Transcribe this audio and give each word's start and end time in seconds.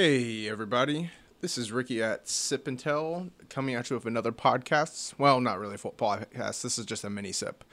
Hey, 0.00 0.48
everybody. 0.48 1.10
This 1.40 1.58
is 1.58 1.72
Ricky 1.72 2.00
at 2.00 2.28
Sip 2.28 2.68
and 2.68 2.78
Tell 2.78 3.30
coming 3.48 3.74
at 3.74 3.90
you 3.90 3.96
with 3.96 4.06
another 4.06 4.30
podcast. 4.30 5.14
Well, 5.18 5.40
not 5.40 5.58
really 5.58 5.74
a 5.74 5.78
full 5.78 5.90
podcast. 5.90 6.62
This 6.62 6.78
is 6.78 6.86
just 6.86 7.02
a 7.02 7.10
mini 7.10 7.32
sip. 7.32 7.64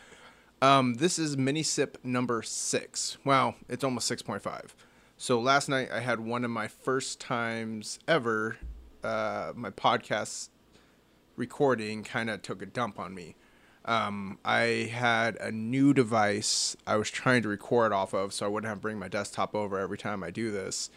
Um, 0.60 0.96
this 0.96 1.20
is 1.20 1.38
mini 1.38 1.62
sip 1.62 2.00
number 2.04 2.42
six. 2.42 3.20
Wow, 3.24 3.54
it's 3.70 3.84
almost 3.84 4.12
6.5. 4.12 4.70
So 5.18 5.40
last 5.40 5.70
night 5.70 5.92
I 5.92 6.00
had 6.00 6.20
one 6.20 6.44
of 6.44 6.50
my 6.50 6.68
first 6.68 7.20
times 7.20 8.00
ever, 8.08 8.58
uh, 9.04 9.54
my 9.56 9.70
podcast 9.70 10.50
recording 11.36 12.04
kind 12.04 12.32
of 12.32 12.42
took 12.42 12.64
a 12.64 12.66
dump 12.66 12.98
on 13.00 13.14
me. 13.14 13.36
Um, 13.88 14.40
I 14.44 14.90
had 14.92 15.36
a 15.36 15.52
new 15.52 15.94
device 15.94 16.76
I 16.88 16.96
was 16.96 17.12
trying 17.12 17.44
to 17.44 17.50
record 17.50 17.94
off 17.94 18.16
of, 18.16 18.34
so 18.34 18.48
I 18.48 18.50
wouldn't 18.50 18.68
have 18.68 18.80
to 18.80 18.82
bring 18.82 18.98
my 18.98 19.10
desktop 19.10 19.54
over 19.54 19.78
every 19.78 20.00
time 20.00 20.24
I 20.24 20.32
do 20.32 20.50
this. 20.50 20.90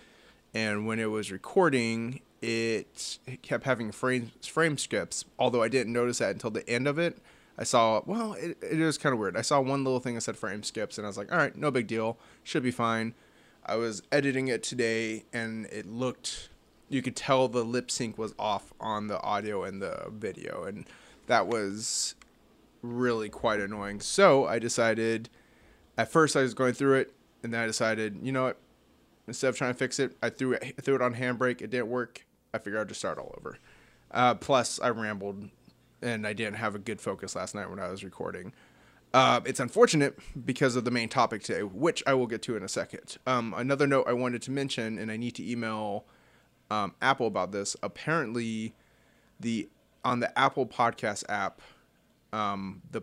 And 0.54 0.86
when 0.86 0.98
it 0.98 1.10
was 1.10 1.30
recording, 1.30 2.20
it, 2.40 3.18
kept 3.42 3.64
having 3.64 3.92
frame 3.92 4.32
frame 4.42 4.78
skips. 4.78 5.24
Although 5.38 5.62
I 5.62 5.68
didn't 5.68 5.92
notice 5.92 6.18
that 6.18 6.30
until 6.30 6.50
the 6.50 6.68
end 6.68 6.88
of 6.88 6.98
it. 6.98 7.18
I 7.60 7.64
saw 7.64 8.02
well, 8.06 8.34
it, 8.34 8.56
it 8.62 8.78
was 8.78 8.98
kind 8.98 9.12
of 9.12 9.18
weird. 9.18 9.36
I 9.36 9.42
saw 9.42 9.60
one 9.60 9.82
little 9.84 10.00
thing 10.00 10.14
that 10.14 10.20
said 10.20 10.36
frame 10.36 10.62
skips, 10.62 10.96
and 10.96 11.06
I 11.06 11.08
was 11.08 11.16
like, 11.16 11.32
all 11.32 11.38
right, 11.38 11.56
no 11.56 11.70
big 11.70 11.88
deal, 11.88 12.16
should 12.44 12.62
be 12.62 12.70
fine. 12.70 13.14
I 13.66 13.76
was 13.76 14.02
editing 14.12 14.48
it 14.48 14.62
today, 14.62 15.24
and 15.32 15.66
it 15.66 15.86
looked 15.86 16.50
you 16.88 17.02
could 17.02 17.16
tell 17.16 17.48
the 17.48 17.64
lip 17.64 17.90
sync 17.90 18.16
was 18.16 18.34
off 18.38 18.72
on 18.80 19.08
the 19.08 19.20
audio 19.20 19.64
and 19.64 19.82
the 19.82 20.10
video, 20.10 20.64
and 20.64 20.86
that 21.26 21.46
was 21.46 22.14
really 22.82 23.28
quite 23.28 23.60
annoying. 23.60 24.00
So 24.00 24.46
I 24.46 24.58
decided, 24.58 25.28
at 25.96 26.10
first 26.10 26.36
I 26.36 26.42
was 26.42 26.54
going 26.54 26.72
through 26.72 26.94
it, 26.94 27.12
and 27.42 27.52
then 27.52 27.60
I 27.60 27.66
decided, 27.66 28.18
you 28.22 28.32
know 28.32 28.44
what? 28.44 28.58
Instead 29.28 29.48
of 29.48 29.56
trying 29.56 29.72
to 29.72 29.78
fix 29.78 29.98
it, 29.98 30.16
I 30.22 30.30
threw 30.30 30.52
it 30.52 30.82
threw 30.82 30.94
it 30.94 31.02
on 31.02 31.14
handbrake. 31.14 31.62
It 31.62 31.70
didn't 31.70 31.88
work. 31.88 32.26
I 32.52 32.58
figured 32.58 32.80
I'd 32.80 32.88
just 32.88 33.00
start 33.00 33.18
all 33.18 33.34
over. 33.38 33.58
Uh, 34.10 34.34
plus, 34.34 34.80
I 34.80 34.88
rambled, 34.88 35.48
and 36.02 36.26
I 36.26 36.32
didn't 36.32 36.56
have 36.56 36.74
a 36.74 36.78
good 36.78 37.00
focus 37.00 37.36
last 37.36 37.54
night 37.54 37.68
when 37.68 37.78
I 37.78 37.88
was 37.88 38.02
recording. 38.02 38.52
Uh, 39.12 39.40
it's 39.44 39.60
unfortunate 39.60 40.18
because 40.44 40.76
of 40.76 40.84
the 40.84 40.90
main 40.90 41.08
topic 41.08 41.42
today, 41.42 41.62
which 41.62 42.02
I 42.06 42.14
will 42.14 42.26
get 42.26 42.42
to 42.42 42.56
in 42.56 42.62
a 42.62 42.68
second. 42.68 43.16
Um, 43.26 43.54
another 43.56 43.86
note 43.86 44.06
I 44.06 44.12
wanted 44.12 44.42
to 44.42 44.50
mention, 44.50 44.98
and 44.98 45.10
I 45.10 45.16
need 45.16 45.34
to 45.36 45.50
email 45.50 46.04
um, 46.70 46.94
Apple 47.00 47.26
about 47.26 47.52
this. 47.52 47.76
Apparently, 47.82 48.74
the 49.40 49.68
on 50.04 50.20
the 50.20 50.38
Apple 50.38 50.66
Podcast 50.66 51.24
app, 51.28 51.60
um, 52.32 52.82
the 52.90 53.02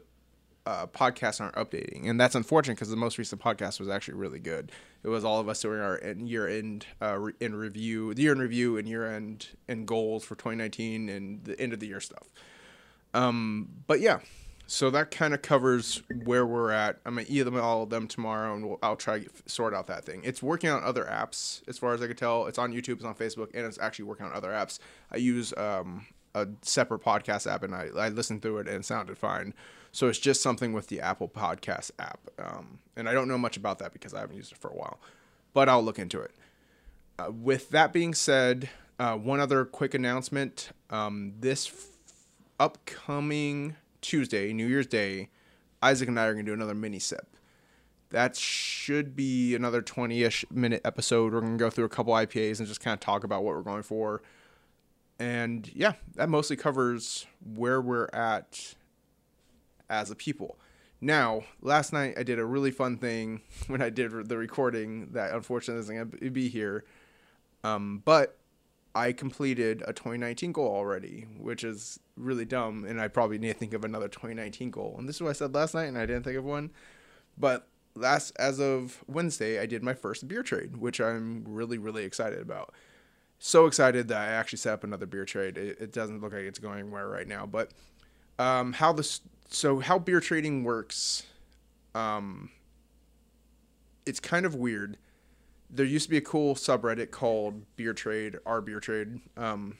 uh, 0.66 0.88
podcasts 0.88 1.40
aren't 1.40 1.56
updating, 1.56 2.10
and 2.10 2.20
that's 2.20 2.36
unfortunate 2.36 2.76
because 2.76 2.90
the 2.90 2.96
most 2.96 3.18
recent 3.18 3.42
podcast 3.42 3.80
was 3.80 3.90
actually 3.90 4.16
really 4.16 4.40
good. 4.40 4.72
It 5.04 5.10
was 5.10 5.24
all 5.24 5.40
of 5.40 5.48
us 5.48 5.62
doing 5.62 5.80
our 5.80 6.00
year 6.18 6.48
end 6.48 6.88
uh, 7.02 7.20
in 7.40 7.56
review, 7.56 8.14
the 8.14 8.24
year 8.24 8.32
in 8.32 8.40
review, 8.40 8.78
and 8.78 8.88
year 8.88 9.06
end 9.06 9.50
and 9.68 9.88
goals 9.88 10.24
for 10.24 10.36
2019 10.36 11.10
and 11.10 11.44
the 11.44 11.60
end 11.60 11.74
of 11.74 11.80
the 11.80 11.88
year 11.88 12.00
stuff. 12.00 12.28
Um, 13.14 13.70
but 13.88 14.02
yeah, 14.02 14.20
so 14.68 14.90
that 14.90 15.12
kind 15.12 15.34
of 15.34 15.42
covers 15.42 16.02
where 16.24 16.46
we're 16.46 16.72
at. 16.72 16.98
I'm 17.06 17.16
gonna 17.16 17.28
email 17.30 17.62
all 17.62 17.84
of 17.84 17.90
them 17.90 18.08
tomorrow, 18.08 18.56
and 18.56 18.68
we'll, 18.68 18.80
I'll 18.82 18.96
try 18.96 19.20
to 19.20 19.30
sort 19.46 19.74
out 19.74 19.88
that 19.88 20.06
thing. 20.06 20.22
It's 20.24 20.42
working 20.42 20.70
on 20.70 20.84
other 20.84 21.06
apps, 21.06 21.62
as 21.68 21.78
far 21.78 21.94
as 21.94 22.02
I 22.02 22.08
can 22.08 22.16
tell. 22.16 22.48
It's 22.48 22.58
on 22.58 22.74
YouTube, 22.74 22.96
it's 22.96 23.06
on 23.06 23.16
Facebook, 23.16 23.52
and 23.54 23.66
it's 23.66 23.78
actually 23.80 24.06
working 24.06 24.26
on 24.26 24.34
other 24.34 24.50
apps. 24.50 24.80
I 25.12 25.18
use 25.18 25.54
um, 25.58 26.08
a 26.34 26.48
separate 26.64 27.04
podcast 27.04 27.52
app, 27.52 27.62
and 27.64 27.76
I, 27.76 27.90
I 27.96 28.10
listened 28.10 28.42
through 28.42 28.60
it, 28.60 28.68
and 28.68 28.78
it 28.78 28.86
sounded 28.86 29.18
fine. 29.18 29.54
So 29.96 30.10
it's 30.10 30.20
just 30.20 30.42
something 30.42 30.74
with 30.74 30.88
the 30.88 31.00
Apple 31.00 31.30
Podcast 31.30 31.92
app, 32.00 32.20
um, 32.38 32.80
and 32.98 33.08
I 33.08 33.14
don't 33.14 33.30
know 33.30 33.38
much 33.38 33.56
about 33.56 33.80
that 33.80 33.94
because 33.94 34.14
I 34.14 34.20
haven't 34.20 34.36
used 34.36 34.52
it 34.52 34.58
for 34.58 34.68
a 34.68 34.76
while, 34.76 35.00
but 35.54 35.70
I'll 35.70 35.82
look 35.82 35.98
into 35.98 36.20
it. 36.20 36.32
Uh, 37.18 37.32
with 37.32 37.70
that 37.70 37.94
being 37.94 38.14
said, 38.14 38.70
uh, 39.00 39.16
one 39.16 39.40
other 39.40 39.64
quick 39.64 39.94
announcement: 39.94 40.72
um, 40.90 41.32
this 41.40 41.70
f- 41.70 41.88
upcoming 42.60 43.78
Tuesday, 44.02 44.52
New 44.52 44.68
Year's 44.68 44.86
Day, 44.86 45.30
Isaac 45.82 46.10
and 46.10 46.20
I 46.20 46.26
are 46.26 46.34
going 46.34 46.46
to 46.46 46.50
do 46.50 46.54
another 46.54 46.76
mini 46.76 47.00
sip. 47.00 47.38
That 48.10 48.36
should 48.36 49.16
be 49.16 49.56
another 49.56 49.82
20 49.82 50.24
ish 50.24 50.44
minute 50.52 50.82
episode. 50.84 51.32
We're 51.32 51.40
going 51.40 51.58
to 51.58 51.64
go 51.64 51.70
through 51.70 51.86
a 51.86 51.90
couple 51.90 52.12
IPAs 52.12 52.60
and 52.60 52.68
just 52.68 52.82
kind 52.82 52.96
of 52.96 53.00
talk 53.00 53.24
about 53.24 53.46
what 53.46 53.56
we're 53.56 53.62
going 53.62 53.84
for. 53.84 54.22
And 55.20 55.72
yeah, 55.74 55.94
that 56.16 56.28
mostly 56.28 56.58
covers 56.58 57.26
where 57.56 57.80
we're 57.80 58.10
at 58.12 58.76
as 59.90 60.12
a 60.12 60.16
people. 60.16 60.58
Now, 61.02 61.44
last 61.62 61.94
night 61.94 62.16
I 62.18 62.24
did 62.24 62.40
a 62.40 62.46
really 62.46 62.72
fun 62.72 62.98
thing 62.98 63.42
when 63.68 63.82
I 63.82 63.90
did 63.90 64.30
the 64.30 64.38
recording 64.38 65.12
that 65.12 65.34
unfortunately 65.34 65.82
isn't 65.82 65.96
going 65.96 66.12
to 66.20 66.30
be 66.32 66.50
here. 66.50 66.86
Um, 67.64 68.02
but 68.06 68.38
I 68.94 69.12
completed 69.12 69.84
a 69.86 69.92
2019 69.92 70.54
goal 70.54 70.74
already, 70.74 71.28
which 71.38 71.64
is 71.66 72.00
really 72.16 72.46
dumb, 72.46 72.86
and 72.86 73.02
I 73.02 73.10
probably 73.10 73.38
need 73.38 73.50
to 73.50 73.54
think 73.54 73.74
of 73.74 73.84
another 73.84 74.08
2019 74.08 74.72
goal. 74.72 74.96
And 74.98 75.10
this 75.10 75.18
is 75.18 75.22
what 75.22 75.32
I 75.32 75.34
said 75.34 75.54
last 75.54 75.74
night, 75.74 75.86
and 75.86 75.98
I 75.98 76.06
didn't 76.06 76.24
think 76.24 76.38
of 76.38 76.46
one. 76.46 76.72
But 77.38 77.68
last, 77.96 78.32
as 78.38 78.62
of 78.62 79.04
Wednesday, 79.06 79.60
I 79.60 79.66
did 79.66 79.84
my 79.84 79.94
first 79.94 80.28
beer 80.30 80.44
trade, 80.44 80.78
which 80.78 81.02
I'm 81.02 81.44
really, 81.46 81.78
really 81.78 82.06
excited 82.06 82.40
about. 82.40 82.74
So 83.38 83.66
excited 83.66 84.08
that 84.08 84.18
I 84.18 84.32
actually 84.32 84.60
set 84.60 84.74
up 84.74 84.84
another 84.86 85.06
beer 85.06 85.26
trade. 85.26 85.58
It, 85.58 85.78
it 85.82 85.92
doesn't 85.92 86.22
look 86.22 86.32
like 86.32 86.44
it's 86.44 86.60
going 86.60 86.80
anywhere 86.80 87.10
right 87.10 87.28
now, 87.28 87.46
but 87.46 87.72
um, 88.40 88.72
how 88.72 88.94
this, 88.94 89.20
so 89.50 89.80
how 89.80 90.00
beer 90.00 90.20
trading 90.20 90.64
works, 90.64 91.24
um, 91.94 92.50
it's 94.06 94.20
kind 94.20 94.46
of 94.46 94.56
weird 94.56 94.98
there 95.70 95.86
used 95.86 96.06
to 96.06 96.10
be 96.10 96.18
a 96.18 96.22
cool 96.22 96.56
subreddit 96.56 97.12
called 97.12 97.64
Beer 97.76 97.94
Trade, 97.94 98.38
our 98.46 98.62
Beer 98.62 98.80
Trade, 98.80 99.20
um, 99.38 99.78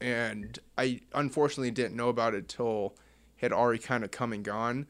and 0.00 0.58
I 0.76 1.00
unfortunately 1.14 1.70
didn't 1.70 1.96
know 1.96 2.08
about 2.08 2.34
it 2.34 2.48
till 2.48 2.94
it 3.36 3.42
had 3.42 3.52
already 3.52 3.80
kind 3.80 4.04
of 4.04 4.10
come 4.10 4.32
and 4.32 4.44
gone. 4.44 4.86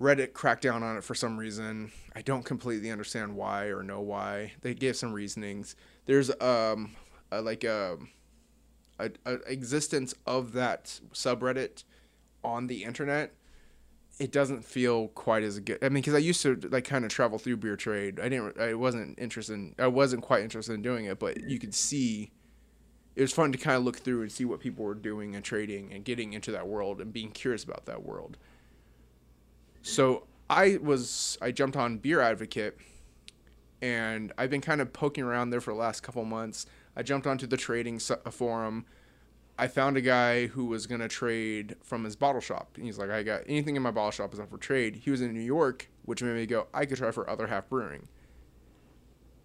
Reddit 0.00 0.32
cracked 0.32 0.62
down 0.62 0.82
on 0.82 0.96
it 0.96 1.04
for 1.04 1.14
some 1.14 1.36
reason. 1.38 1.90
I 2.14 2.22
don't 2.22 2.44
completely 2.44 2.90
understand 2.90 3.36
why 3.36 3.66
or 3.66 3.82
know 3.82 4.00
why. 4.00 4.52
They 4.60 4.74
gave 4.74 4.96
some 4.96 5.12
reasonings. 5.12 5.74
There's 6.06 6.30
um 6.40 6.94
a, 7.30 7.40
like 7.40 7.64
a, 7.64 7.98
a, 8.98 9.10
a 9.24 9.34
existence 9.46 10.14
of 10.26 10.52
that 10.52 11.00
subreddit 11.12 11.84
on 12.44 12.66
the 12.66 12.84
internet 12.84 13.32
it 14.18 14.32
doesn't 14.32 14.64
feel 14.64 15.08
quite 15.08 15.42
as 15.42 15.60
good. 15.60 15.78
I 15.80 15.88
mean, 15.88 16.02
because 16.02 16.14
I 16.14 16.18
used 16.18 16.42
to 16.42 16.56
like 16.70 16.84
kind 16.84 17.04
of 17.04 17.10
travel 17.10 17.38
through 17.38 17.58
beer 17.58 17.76
trade. 17.76 18.18
I 18.18 18.28
didn't. 18.28 18.58
I 18.58 18.74
wasn't 18.74 19.18
interested. 19.18 19.54
In, 19.54 19.74
I 19.78 19.86
wasn't 19.86 20.22
quite 20.22 20.42
interested 20.42 20.72
in 20.72 20.82
doing 20.82 21.04
it, 21.04 21.18
but 21.18 21.40
you 21.48 21.58
could 21.58 21.74
see. 21.74 22.32
It 23.14 23.22
was 23.22 23.32
fun 23.32 23.50
to 23.50 23.58
kind 23.58 23.76
of 23.76 23.82
look 23.82 23.98
through 23.98 24.22
and 24.22 24.30
see 24.30 24.44
what 24.44 24.60
people 24.60 24.84
were 24.84 24.94
doing 24.94 25.34
and 25.34 25.44
trading 25.44 25.92
and 25.92 26.04
getting 26.04 26.34
into 26.34 26.52
that 26.52 26.68
world 26.68 27.00
and 27.00 27.12
being 27.12 27.32
curious 27.32 27.64
about 27.64 27.86
that 27.86 28.04
world. 28.04 28.36
So 29.82 30.24
I 30.48 30.78
was 30.80 31.38
I 31.40 31.50
jumped 31.52 31.76
on 31.76 31.98
Beer 31.98 32.20
Advocate, 32.20 32.76
and 33.82 34.32
I've 34.38 34.50
been 34.50 34.60
kind 34.60 34.80
of 34.80 34.92
poking 34.92 35.24
around 35.24 35.50
there 35.50 35.60
for 35.60 35.72
the 35.72 35.78
last 35.78 36.02
couple 36.02 36.24
months. 36.24 36.66
I 36.96 37.02
jumped 37.02 37.26
onto 37.26 37.46
the 37.46 37.56
trading 37.56 38.00
uh, 38.10 38.30
forum 38.30 38.86
I 39.60 39.66
found 39.66 39.96
a 39.96 40.00
guy 40.00 40.46
who 40.46 40.66
was 40.66 40.86
gonna 40.86 41.08
trade 41.08 41.74
from 41.82 42.04
his 42.04 42.14
bottle 42.14 42.40
shop. 42.40 42.70
And 42.76 42.84
he's 42.84 42.96
like, 42.96 43.10
I 43.10 43.24
got 43.24 43.42
anything 43.46 43.74
in 43.74 43.82
my 43.82 43.90
bottle 43.90 44.12
shop 44.12 44.32
is 44.32 44.38
up 44.38 44.50
for 44.50 44.58
trade. 44.58 44.96
He 44.96 45.10
was 45.10 45.20
in 45.20 45.34
New 45.34 45.40
York, 45.40 45.90
which 46.04 46.22
made 46.22 46.34
me 46.34 46.46
go, 46.46 46.68
I 46.72 46.86
could 46.86 46.98
try 46.98 47.10
for 47.10 47.28
other 47.28 47.48
half 47.48 47.68
brewing. 47.68 48.06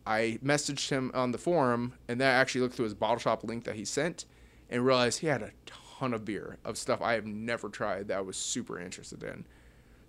I 0.06 0.38
messaged 0.44 0.90
him 0.90 1.12
on 1.14 1.32
the 1.32 1.38
forum, 1.38 1.94
and 2.08 2.22
then 2.22 2.28
I 2.28 2.34
actually 2.34 2.62
looked 2.62 2.76
through 2.76 2.86
his 2.86 2.94
bottle 2.94 3.18
shop 3.18 3.44
link 3.44 3.64
that 3.64 3.76
he 3.76 3.86
sent, 3.86 4.26
and 4.70 4.86
realized 4.86 5.20
he 5.20 5.28
had 5.28 5.42
a 5.42 5.52
ton 5.66 6.14
of 6.14 6.26
beer 6.26 6.58
of 6.64 6.78
stuff 6.78 7.02
I 7.02 7.14
have 7.14 7.26
never 7.26 7.70
tried 7.70 8.10
that 8.10 8.18
I 8.18 8.22
was 8.22 8.38
super 8.38 8.80
interested 8.80 9.24
in. 9.24 9.46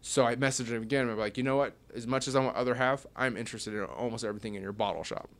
So 0.02 0.26
I 0.26 0.36
messaged 0.36 0.68
him 0.68 0.82
again. 0.82 1.08
I'm 1.08 1.18
like, 1.18 1.38
you 1.38 1.44
know 1.44 1.56
what? 1.56 1.76
As 1.94 2.06
much 2.06 2.28
as 2.28 2.36
I 2.36 2.40
want 2.40 2.56
other 2.56 2.74
half, 2.74 3.06
I'm 3.16 3.38
interested 3.38 3.72
in 3.72 3.84
almost 3.84 4.22
everything 4.22 4.54
in 4.54 4.62
your 4.62 4.72
bottle 4.72 5.02
shop. 5.02 5.30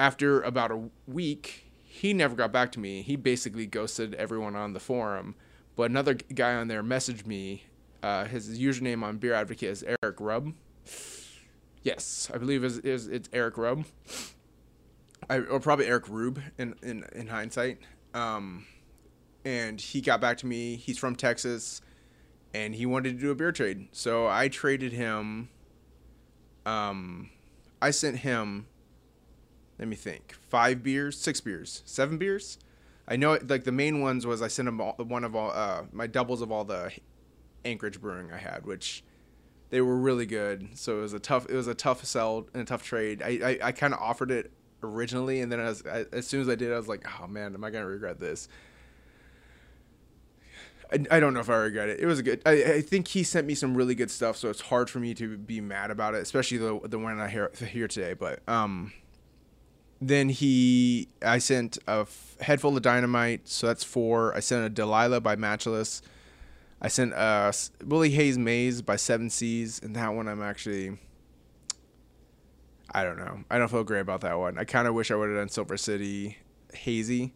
After 0.00 0.40
about 0.42 0.72
a 0.72 0.88
week, 1.06 1.67
he 1.98 2.14
never 2.14 2.36
got 2.36 2.52
back 2.52 2.70
to 2.72 2.80
me. 2.80 3.02
He 3.02 3.16
basically 3.16 3.66
ghosted 3.66 4.14
everyone 4.14 4.54
on 4.54 4.72
the 4.72 4.78
forum. 4.78 5.34
But 5.74 5.90
another 5.90 6.14
guy 6.14 6.54
on 6.54 6.68
there 6.68 6.82
messaged 6.82 7.26
me. 7.26 7.64
Uh, 8.02 8.24
his 8.24 8.58
username 8.58 9.02
on 9.02 9.18
Beer 9.18 9.34
Advocate 9.34 9.68
is 9.68 9.84
Eric 10.02 10.16
Rubb. 10.20 10.54
Yes, 11.82 12.30
I 12.32 12.38
believe 12.38 12.62
it's, 12.62 12.76
it's, 12.78 13.06
it's 13.06 13.28
Eric 13.32 13.58
Rubb. 13.58 13.84
I, 15.28 15.38
or 15.40 15.58
probably 15.58 15.86
Eric 15.86 16.08
Rube 16.08 16.40
in, 16.56 16.76
in, 16.82 17.04
in 17.14 17.26
hindsight. 17.26 17.80
Um, 18.14 18.66
and 19.44 19.80
he 19.80 20.00
got 20.00 20.20
back 20.20 20.38
to 20.38 20.46
me. 20.46 20.76
He's 20.76 20.98
from 20.98 21.16
Texas, 21.16 21.80
and 22.54 22.76
he 22.76 22.86
wanted 22.86 23.16
to 23.16 23.20
do 23.20 23.32
a 23.32 23.34
beer 23.34 23.50
trade. 23.50 23.88
So 23.90 24.28
I 24.28 24.48
traded 24.48 24.92
him. 24.92 25.48
Um, 26.64 27.30
I 27.82 27.90
sent 27.90 28.18
him 28.18 28.68
let 29.78 29.88
me 29.88 29.96
think. 29.96 30.34
Five 30.48 30.82
beers, 30.82 31.18
six 31.18 31.40
beers, 31.40 31.82
seven 31.84 32.18
beers. 32.18 32.58
I 33.06 33.16
know 33.16 33.32
it, 33.32 33.48
like 33.48 33.64
the 33.64 33.72
main 33.72 34.00
ones 34.00 34.26
was 34.26 34.42
I 34.42 34.48
sent 34.48 34.68
him 34.68 34.80
all, 34.80 34.94
one 34.98 35.24
of 35.24 35.34
all 35.34 35.50
uh, 35.50 35.84
my 35.92 36.06
doubles 36.06 36.42
of 36.42 36.52
all 36.52 36.64
the 36.64 36.92
Anchorage 37.64 38.00
brewing 38.00 38.32
I 38.32 38.36
had, 38.38 38.66
which 38.66 39.02
they 39.70 39.80
were 39.80 39.96
really 39.96 40.26
good. 40.26 40.68
So 40.74 40.98
it 40.98 41.02
was 41.02 41.12
a 41.12 41.18
tough 41.18 41.46
it 41.48 41.54
was 41.54 41.68
a 41.68 41.74
tough 41.74 42.04
sell 42.04 42.46
and 42.52 42.62
a 42.62 42.66
tough 42.66 42.82
trade. 42.82 43.22
I 43.22 43.28
I, 43.28 43.58
I 43.68 43.72
kind 43.72 43.94
of 43.94 44.00
offered 44.00 44.30
it 44.30 44.52
originally, 44.82 45.40
and 45.40 45.50
then 45.50 45.60
as 45.60 45.82
as 45.82 46.26
soon 46.26 46.40
as 46.40 46.48
I 46.48 46.54
did, 46.54 46.72
I 46.72 46.76
was 46.76 46.88
like, 46.88 47.06
oh 47.20 47.26
man, 47.26 47.54
am 47.54 47.64
I 47.64 47.70
gonna 47.70 47.86
regret 47.86 48.18
this? 48.18 48.48
I, 50.90 51.04
I 51.10 51.20
don't 51.20 51.34
know 51.34 51.40
if 51.40 51.50
I 51.50 51.56
regret 51.56 51.88
it. 51.88 52.00
It 52.00 52.06
was 52.06 52.18
a 52.18 52.22
good. 52.22 52.42
I, 52.46 52.52
I 52.74 52.80
think 52.82 53.08
he 53.08 53.22
sent 53.22 53.46
me 53.46 53.54
some 53.54 53.74
really 53.74 53.94
good 53.94 54.10
stuff, 54.10 54.36
so 54.36 54.48
it's 54.48 54.62
hard 54.62 54.88
for 54.88 55.00
me 55.00 55.14
to 55.14 55.36
be 55.36 55.60
mad 55.60 55.90
about 55.90 56.14
it, 56.14 56.22
especially 56.22 56.58
the 56.58 56.80
the 56.84 56.98
one 56.98 57.18
I 57.20 57.28
hear 57.28 57.50
here 57.70 57.88
today. 57.88 58.14
But 58.14 58.46
um, 58.48 58.92
then 60.00 60.28
he, 60.28 61.08
I 61.22 61.38
sent 61.38 61.78
a 61.86 62.00
f- 62.00 62.36
head 62.40 62.60
full 62.60 62.76
of 62.76 62.82
dynamite, 62.82 63.48
so 63.48 63.66
that's 63.66 63.84
four. 63.84 64.34
I 64.34 64.40
sent 64.40 64.64
a 64.64 64.68
Delilah 64.68 65.20
by 65.20 65.36
Matchless. 65.36 66.02
I 66.80 66.88
sent 66.88 67.12
a 67.12 67.52
Willie 67.84 68.10
Hayes 68.10 68.38
Maze 68.38 68.82
by 68.82 68.96
Seven 68.96 69.30
Seas, 69.30 69.80
and 69.82 69.96
that 69.96 70.14
one 70.14 70.28
I'm 70.28 70.42
actually. 70.42 70.98
I 72.94 73.04
don't 73.04 73.18
know. 73.18 73.44
I 73.50 73.58
don't 73.58 73.68
feel 73.68 73.84
great 73.84 74.00
about 74.00 74.22
that 74.22 74.38
one. 74.38 74.56
I 74.56 74.64
kind 74.64 74.88
of 74.88 74.94
wish 74.94 75.10
I 75.10 75.14
would 75.14 75.28
have 75.28 75.38
done 75.38 75.48
Silver 75.48 75.76
City 75.76 76.38
Hazy, 76.72 77.34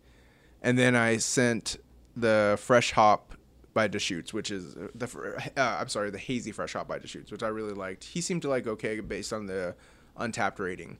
and 0.62 0.78
then 0.78 0.94
I 0.94 1.16
sent 1.18 1.76
the 2.16 2.56
Fresh 2.60 2.92
Hop 2.92 3.34
by 3.74 3.88
Deschutes, 3.88 4.32
which 4.32 4.50
is 4.50 4.74
the 4.74 5.50
uh, 5.56 5.78
I'm 5.80 5.88
sorry, 5.88 6.10
the 6.10 6.18
hazy 6.18 6.52
fresh 6.52 6.74
hop 6.74 6.88
by 6.88 6.98
Deschutes, 6.98 7.32
which 7.32 7.42
I 7.42 7.48
really 7.48 7.72
liked. 7.72 8.04
He 8.04 8.20
seemed 8.20 8.42
to 8.42 8.48
like 8.48 8.66
okay 8.66 9.00
based 9.00 9.32
on 9.32 9.46
the 9.46 9.74
Untappd 10.18 10.58
rating. 10.58 10.98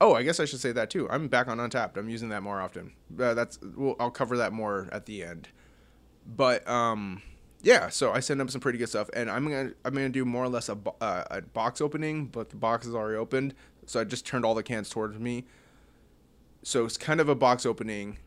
Oh, 0.00 0.14
I 0.14 0.22
guess 0.22 0.38
I 0.38 0.44
should 0.44 0.60
say 0.60 0.72
that 0.72 0.90
too. 0.90 1.08
I'm 1.10 1.28
back 1.28 1.48
on 1.48 1.58
Untappd. 1.58 1.96
I'm 1.96 2.08
using 2.08 2.28
that 2.28 2.42
more 2.42 2.60
often. 2.60 2.92
Uh, 3.18 3.34
that's 3.34 3.58
well, 3.76 3.96
I'll 3.98 4.10
cover 4.10 4.36
that 4.36 4.52
more 4.52 4.88
at 4.92 5.06
the 5.06 5.24
end. 5.24 5.48
But 6.26 6.68
um, 6.68 7.22
yeah. 7.62 7.88
So 7.88 8.12
I 8.12 8.20
sent 8.20 8.40
up 8.40 8.50
some 8.50 8.60
pretty 8.60 8.78
good 8.78 8.88
stuff, 8.88 9.10
and 9.14 9.30
I'm 9.30 9.44
gonna 9.48 9.72
I'm 9.84 9.94
gonna 9.94 10.08
do 10.08 10.24
more 10.24 10.44
or 10.44 10.48
less 10.48 10.68
a, 10.68 10.78
uh, 11.00 11.24
a 11.30 11.42
box 11.42 11.80
opening, 11.80 12.26
but 12.26 12.50
the 12.50 12.56
box 12.56 12.86
is 12.86 12.94
already 12.94 13.16
opened, 13.16 13.54
so 13.86 14.00
I 14.00 14.04
just 14.04 14.24
turned 14.24 14.44
all 14.44 14.54
the 14.54 14.62
cans 14.62 14.88
towards 14.88 15.18
me. 15.18 15.44
So 16.62 16.84
it's 16.84 16.96
kind 16.96 17.20
of 17.20 17.28
a 17.28 17.34
box 17.34 17.66
opening 17.66 18.18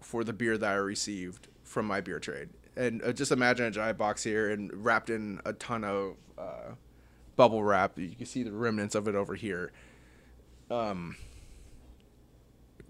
for 0.00 0.24
the 0.24 0.32
beer 0.32 0.56
that 0.56 0.70
I 0.70 0.74
received 0.74 1.48
from 1.64 1.86
my 1.86 2.00
beer 2.00 2.20
trade 2.20 2.50
and 2.78 3.02
uh, 3.02 3.12
just 3.12 3.32
imagine 3.32 3.66
a 3.66 3.70
giant 3.70 3.98
box 3.98 4.22
here 4.22 4.48
and 4.50 4.70
wrapped 4.72 5.10
in 5.10 5.40
a 5.44 5.52
ton 5.52 5.84
of 5.84 6.14
uh, 6.38 6.72
bubble 7.36 7.62
wrap. 7.62 7.98
You 7.98 8.14
can 8.16 8.24
see 8.24 8.44
the 8.44 8.52
remnants 8.52 8.94
of 8.94 9.08
it 9.08 9.14
over 9.16 9.34
here. 9.34 9.72
Um, 10.70 11.16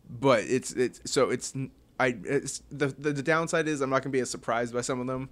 but 0.09 0.45
it's 0.45 0.73
it's 0.73 1.01
so 1.11 1.31
it's 1.31 1.55
I 2.01 2.17
it's 2.25 2.63
the 2.71 2.89
the, 2.89 3.13
the 3.13 3.23
downside 3.23 3.69
is 3.69 3.81
I'm 3.81 3.91
not 3.91 4.03
gonna 4.03 4.13
be 4.13 4.21
as 4.21 4.31
surprised 4.31 4.75
by 4.75 4.81
some 4.81 5.01
of 5.01 5.07
them. 5.07 5.29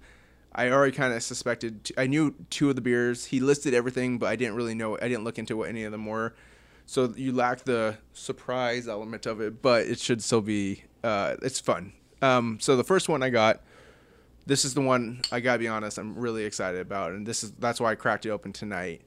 I 0.53 0.69
already 0.69 0.95
kind 0.95 1.13
of 1.13 1.21
suspected. 1.21 1.91
I 1.97 2.07
knew 2.07 2.33
two 2.49 2.69
of 2.69 2.75
the 2.75 2.81
beers. 2.81 3.25
He 3.25 3.39
listed 3.39 3.73
everything, 3.73 4.17
but 4.17 4.27
I 4.27 4.35
didn't 4.35 4.55
really 4.55 4.73
know. 4.75 4.97
I 4.97 5.07
didn't 5.07 5.23
look 5.23 5.37
into 5.37 5.55
what 5.57 5.69
any 5.69 5.83
of 5.83 5.91
them 5.91 6.05
were. 6.05 6.33
So 6.85 7.13
you 7.15 7.33
lack 7.33 7.65
the 7.65 7.97
surprise 8.13 8.87
element 8.87 9.25
of 9.25 9.41
it, 9.41 9.61
but 9.61 9.85
it 9.85 9.99
should 9.99 10.23
still 10.23 10.41
be. 10.41 10.83
Uh, 11.03 11.35
it's 11.41 11.59
fun. 11.59 11.93
Um, 12.21 12.59
so 12.59 12.75
the 12.75 12.83
first 12.83 13.09
one 13.09 13.21
I 13.21 13.29
got 13.29 13.61
this 14.47 14.63
is 14.63 14.73
the 14.73 14.81
one 14.81 15.21
I 15.31 15.41
gotta 15.41 15.59
be 15.59 15.67
honest. 15.67 15.97
I'm 15.99 16.17
really 16.17 16.45
excited 16.45 16.79
about, 16.79 17.11
and 17.11 17.27
this 17.27 17.43
is 17.43 17.51
that's 17.51 17.79
why 17.79 17.91
I 17.91 17.95
cracked 17.95 18.25
it 18.25 18.29
open 18.29 18.53
tonight. 18.53 19.01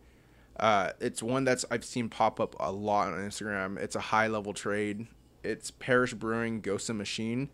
Uh, 0.60 0.92
it's 1.00 1.22
one 1.22 1.44
that's 1.44 1.64
I've 1.70 1.84
seen 1.84 2.10
pop 2.10 2.38
up 2.38 2.54
a 2.60 2.70
lot 2.70 3.08
on 3.08 3.18
Instagram. 3.18 3.78
It's 3.78 3.96
a 3.96 4.00
high 4.00 4.26
level 4.26 4.52
trade. 4.52 5.06
It's 5.42 5.70
Parish 5.70 6.12
Brewing 6.12 6.60
Ghost 6.60 6.92
Machine. 6.92 7.48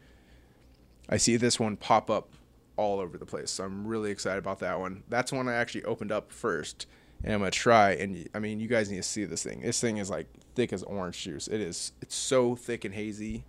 I 1.09 1.17
see 1.17 1.37
this 1.37 1.61
one 1.61 1.77
pop 1.77 2.11
up 2.11 2.31
all 2.77 2.99
over 2.99 3.17
the 3.17 3.25
place, 3.25 3.53
so 3.53 3.63
I'm 3.63 3.87
really 3.87 4.11
excited 4.11 4.39
about 4.39 4.59
that 4.59 4.81
one. 4.81 5.05
That's 5.09 5.33
one 5.33 5.49
I 5.49 5.55
actually 5.55 5.85
opened 5.85 6.11
up 6.11 6.33
first, 6.33 6.89
and 7.23 7.33
I'm 7.33 7.39
gonna 7.39 7.53
try. 7.53 7.93
And 7.93 8.29
I 8.35 8.41
mean, 8.41 8.59
you 8.59 8.67
guys 8.67 8.91
need 8.91 8.97
to 8.97 9.03
see 9.05 9.25
this 9.25 9.45
thing. 9.45 9.61
This 9.61 9.81
thing 9.81 9.99
is 9.99 10.11
like 10.11 10.27
thick 10.57 10.73
as 10.73 10.83
orange 10.83 11.23
juice. 11.23 11.47
It 11.47 11.61
is. 11.61 11.93
It's 12.03 12.17
so 12.17 12.57
thick 12.57 12.85
and 12.85 12.93
hazy, 12.93 13.45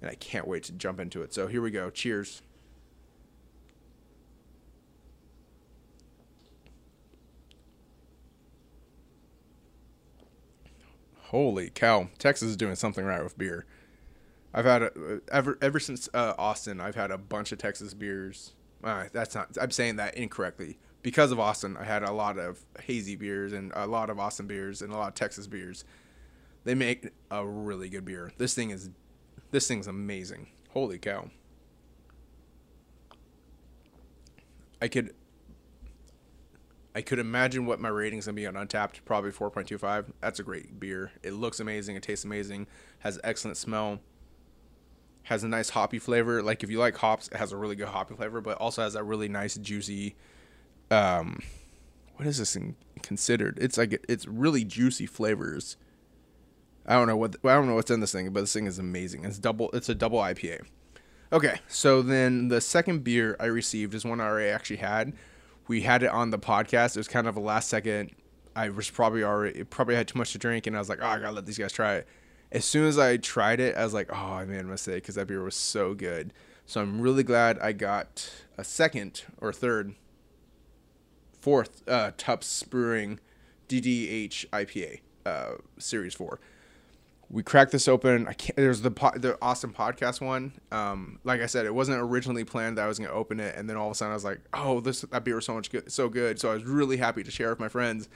and 0.00 0.10
I 0.10 0.14
can't 0.14 0.48
wait 0.48 0.62
to 0.64 0.72
jump 0.72 0.98
into 0.98 1.20
it. 1.20 1.34
So 1.34 1.46
here 1.46 1.60
we 1.60 1.70
go. 1.70 1.90
Cheers. 1.90 2.40
Holy 11.28 11.68
cow! 11.68 12.08
Texas 12.18 12.48
is 12.48 12.56
doing 12.56 12.74
something 12.74 13.04
right 13.04 13.22
with 13.22 13.36
beer. 13.36 13.66
I've 14.54 14.64
had 14.64 14.82
a, 14.82 15.20
ever 15.30 15.58
ever 15.60 15.78
since 15.78 16.08
uh, 16.14 16.32
Austin. 16.38 16.80
I've 16.80 16.94
had 16.94 17.10
a 17.10 17.18
bunch 17.18 17.52
of 17.52 17.58
Texas 17.58 17.92
beers. 17.92 18.54
Uh, 18.82 19.04
that's 19.12 19.34
not. 19.34 19.56
I'm 19.60 19.70
saying 19.70 19.96
that 19.96 20.14
incorrectly. 20.14 20.78
Because 21.02 21.30
of 21.30 21.38
Austin, 21.38 21.76
I 21.76 21.84
had 21.84 22.02
a 22.02 22.12
lot 22.12 22.38
of 22.38 22.64
hazy 22.80 23.14
beers 23.14 23.52
and 23.52 23.72
a 23.74 23.86
lot 23.86 24.08
of 24.08 24.18
Austin 24.18 24.46
beers 24.46 24.80
and 24.80 24.90
a 24.90 24.96
lot 24.96 25.08
of 25.08 25.14
Texas 25.14 25.46
beers. 25.46 25.84
They 26.64 26.74
make 26.74 27.10
a 27.30 27.46
really 27.46 27.90
good 27.90 28.06
beer. 28.06 28.32
This 28.38 28.54
thing 28.54 28.70
is, 28.70 28.88
this 29.50 29.68
thing's 29.68 29.86
amazing. 29.86 30.48
Holy 30.70 30.98
cow! 30.98 31.30
I 34.80 34.88
could 34.88 35.14
I 36.94 37.02
could 37.02 37.18
imagine 37.18 37.66
what 37.66 37.80
my 37.80 37.88
rating's 37.88 38.26
gonna 38.26 38.34
be 38.34 38.46
on 38.46 38.54
Untappd, 38.54 39.04
probably 39.04 39.30
4.25. 39.30 40.06
That's 40.20 40.40
a 40.40 40.42
great 40.42 40.80
beer. 40.80 41.12
It 41.22 41.34
looks 41.34 41.60
amazing. 41.60 41.96
It 41.96 42.02
tastes 42.02 42.24
amazing. 42.24 42.66
Has 43.00 43.20
excellent 43.22 43.56
smell. 43.56 44.00
Has 45.24 45.44
a 45.44 45.48
nice 45.48 45.70
hoppy 45.70 45.98
flavor. 45.98 46.42
Like 46.42 46.62
if 46.62 46.70
you 46.70 46.78
like 46.78 46.96
hops, 46.96 47.28
it 47.28 47.36
has 47.36 47.52
a 47.52 47.56
really 47.56 47.76
good 47.76 47.88
hoppy 47.88 48.14
flavor, 48.14 48.40
but 48.40 48.56
also 48.58 48.82
has 48.82 48.94
that 48.94 49.04
really 49.04 49.28
nice 49.28 49.56
juicy. 49.56 50.16
Um, 50.90 51.40
what 52.16 52.26
is 52.26 52.38
this 52.38 52.54
thing 52.54 52.74
considered? 53.02 53.58
It's 53.60 53.76
like 53.76 54.04
it's 54.08 54.26
really 54.26 54.64
juicy 54.64 55.06
flavors. 55.06 55.76
I 56.86 56.94
don't 56.94 57.06
know 57.06 57.16
what 57.16 57.36
I 57.44 57.54
don't 57.54 57.66
know 57.66 57.74
what's 57.74 57.90
in 57.90 58.00
this 58.00 58.12
thing, 58.12 58.30
but 58.30 58.40
this 58.40 58.52
thing 58.52 58.66
is 58.66 58.78
amazing. 58.78 59.24
It's 59.24 59.38
double. 59.38 59.70
It's 59.72 59.90
a 59.90 59.94
double 59.94 60.18
IPA. 60.18 60.62
Okay, 61.30 61.60
so 61.68 62.00
then 62.00 62.48
the 62.48 62.60
second 62.60 63.04
beer 63.04 63.36
I 63.38 63.44
received 63.46 63.92
is 63.94 64.04
one 64.04 64.20
I 64.20 64.24
already 64.24 64.50
actually 64.50 64.76
had 64.76 65.12
we 65.68 65.82
had 65.82 66.02
it 66.02 66.10
on 66.10 66.30
the 66.30 66.38
podcast. 66.38 66.96
It 66.96 67.00
was 67.00 67.08
kind 67.08 67.26
of 67.26 67.36
a 67.36 67.40
last 67.40 67.68
second. 67.68 68.10
I 68.56 68.70
was 68.70 68.90
probably 68.90 69.22
already 69.22 69.62
probably 69.64 69.94
had 69.94 70.08
too 70.08 70.18
much 70.18 70.32
to 70.32 70.38
drink, 70.38 70.66
and 70.66 70.74
I 70.74 70.78
was 70.80 70.88
like, 70.88 70.98
oh, 71.00 71.06
I 71.06 71.20
gotta 71.20 71.32
let 71.32 71.46
these 71.46 71.58
guys 71.58 71.72
try 71.72 71.96
it. 71.96 72.08
As 72.50 72.64
soon 72.64 72.86
as 72.86 72.98
I 72.98 73.18
tried 73.18 73.60
it, 73.60 73.76
I 73.76 73.84
was 73.84 73.94
like, 73.94 74.08
oh, 74.10 74.32
I 74.32 74.44
made 74.46 74.60
a 74.60 74.64
mistake 74.64 75.02
because 75.02 75.14
that 75.16 75.28
beer 75.28 75.42
was 75.42 75.54
so 75.54 75.94
good. 75.94 76.32
So 76.66 76.80
I'm 76.80 77.00
really 77.00 77.22
glad 77.22 77.58
I 77.60 77.72
got 77.72 78.30
a 78.56 78.64
second 78.64 79.24
or 79.40 79.52
third, 79.52 79.94
fourth 81.40 81.86
uh, 81.88 82.12
Tupps 82.16 82.62
Brewing 82.62 83.20
DDH 83.68 84.46
IPA 84.48 85.00
uh, 85.26 85.52
Series 85.78 86.14
Four 86.14 86.40
we 87.30 87.42
cracked 87.42 87.72
this 87.72 87.88
open. 87.88 88.26
I 88.26 88.32
can't. 88.32 88.56
There's 88.56 88.80
the 88.80 88.90
po- 88.90 89.16
the 89.16 89.36
awesome 89.42 89.74
podcast 89.74 90.20
one. 90.20 90.52
Um, 90.72 91.18
like 91.24 91.40
I 91.40 91.46
said, 91.46 91.66
it 91.66 91.74
wasn't 91.74 92.00
originally 92.00 92.44
planned 92.44 92.78
that 92.78 92.84
I 92.84 92.88
was 92.88 92.98
gonna 92.98 93.12
open 93.12 93.38
it, 93.38 93.54
and 93.56 93.68
then 93.68 93.76
all 93.76 93.86
of 93.86 93.92
a 93.92 93.94
sudden 93.94 94.12
I 94.12 94.14
was 94.14 94.24
like, 94.24 94.40
oh, 94.54 94.80
this 94.80 95.02
that 95.02 95.24
beer 95.24 95.34
was 95.36 95.44
so 95.44 95.54
much 95.54 95.70
good, 95.70 95.92
so 95.92 96.08
good. 96.08 96.40
So 96.40 96.50
I 96.50 96.54
was 96.54 96.64
really 96.64 96.96
happy 96.96 97.22
to 97.22 97.30
share 97.30 97.50
with 97.50 97.60
my 97.60 97.68
friends. 97.68 98.08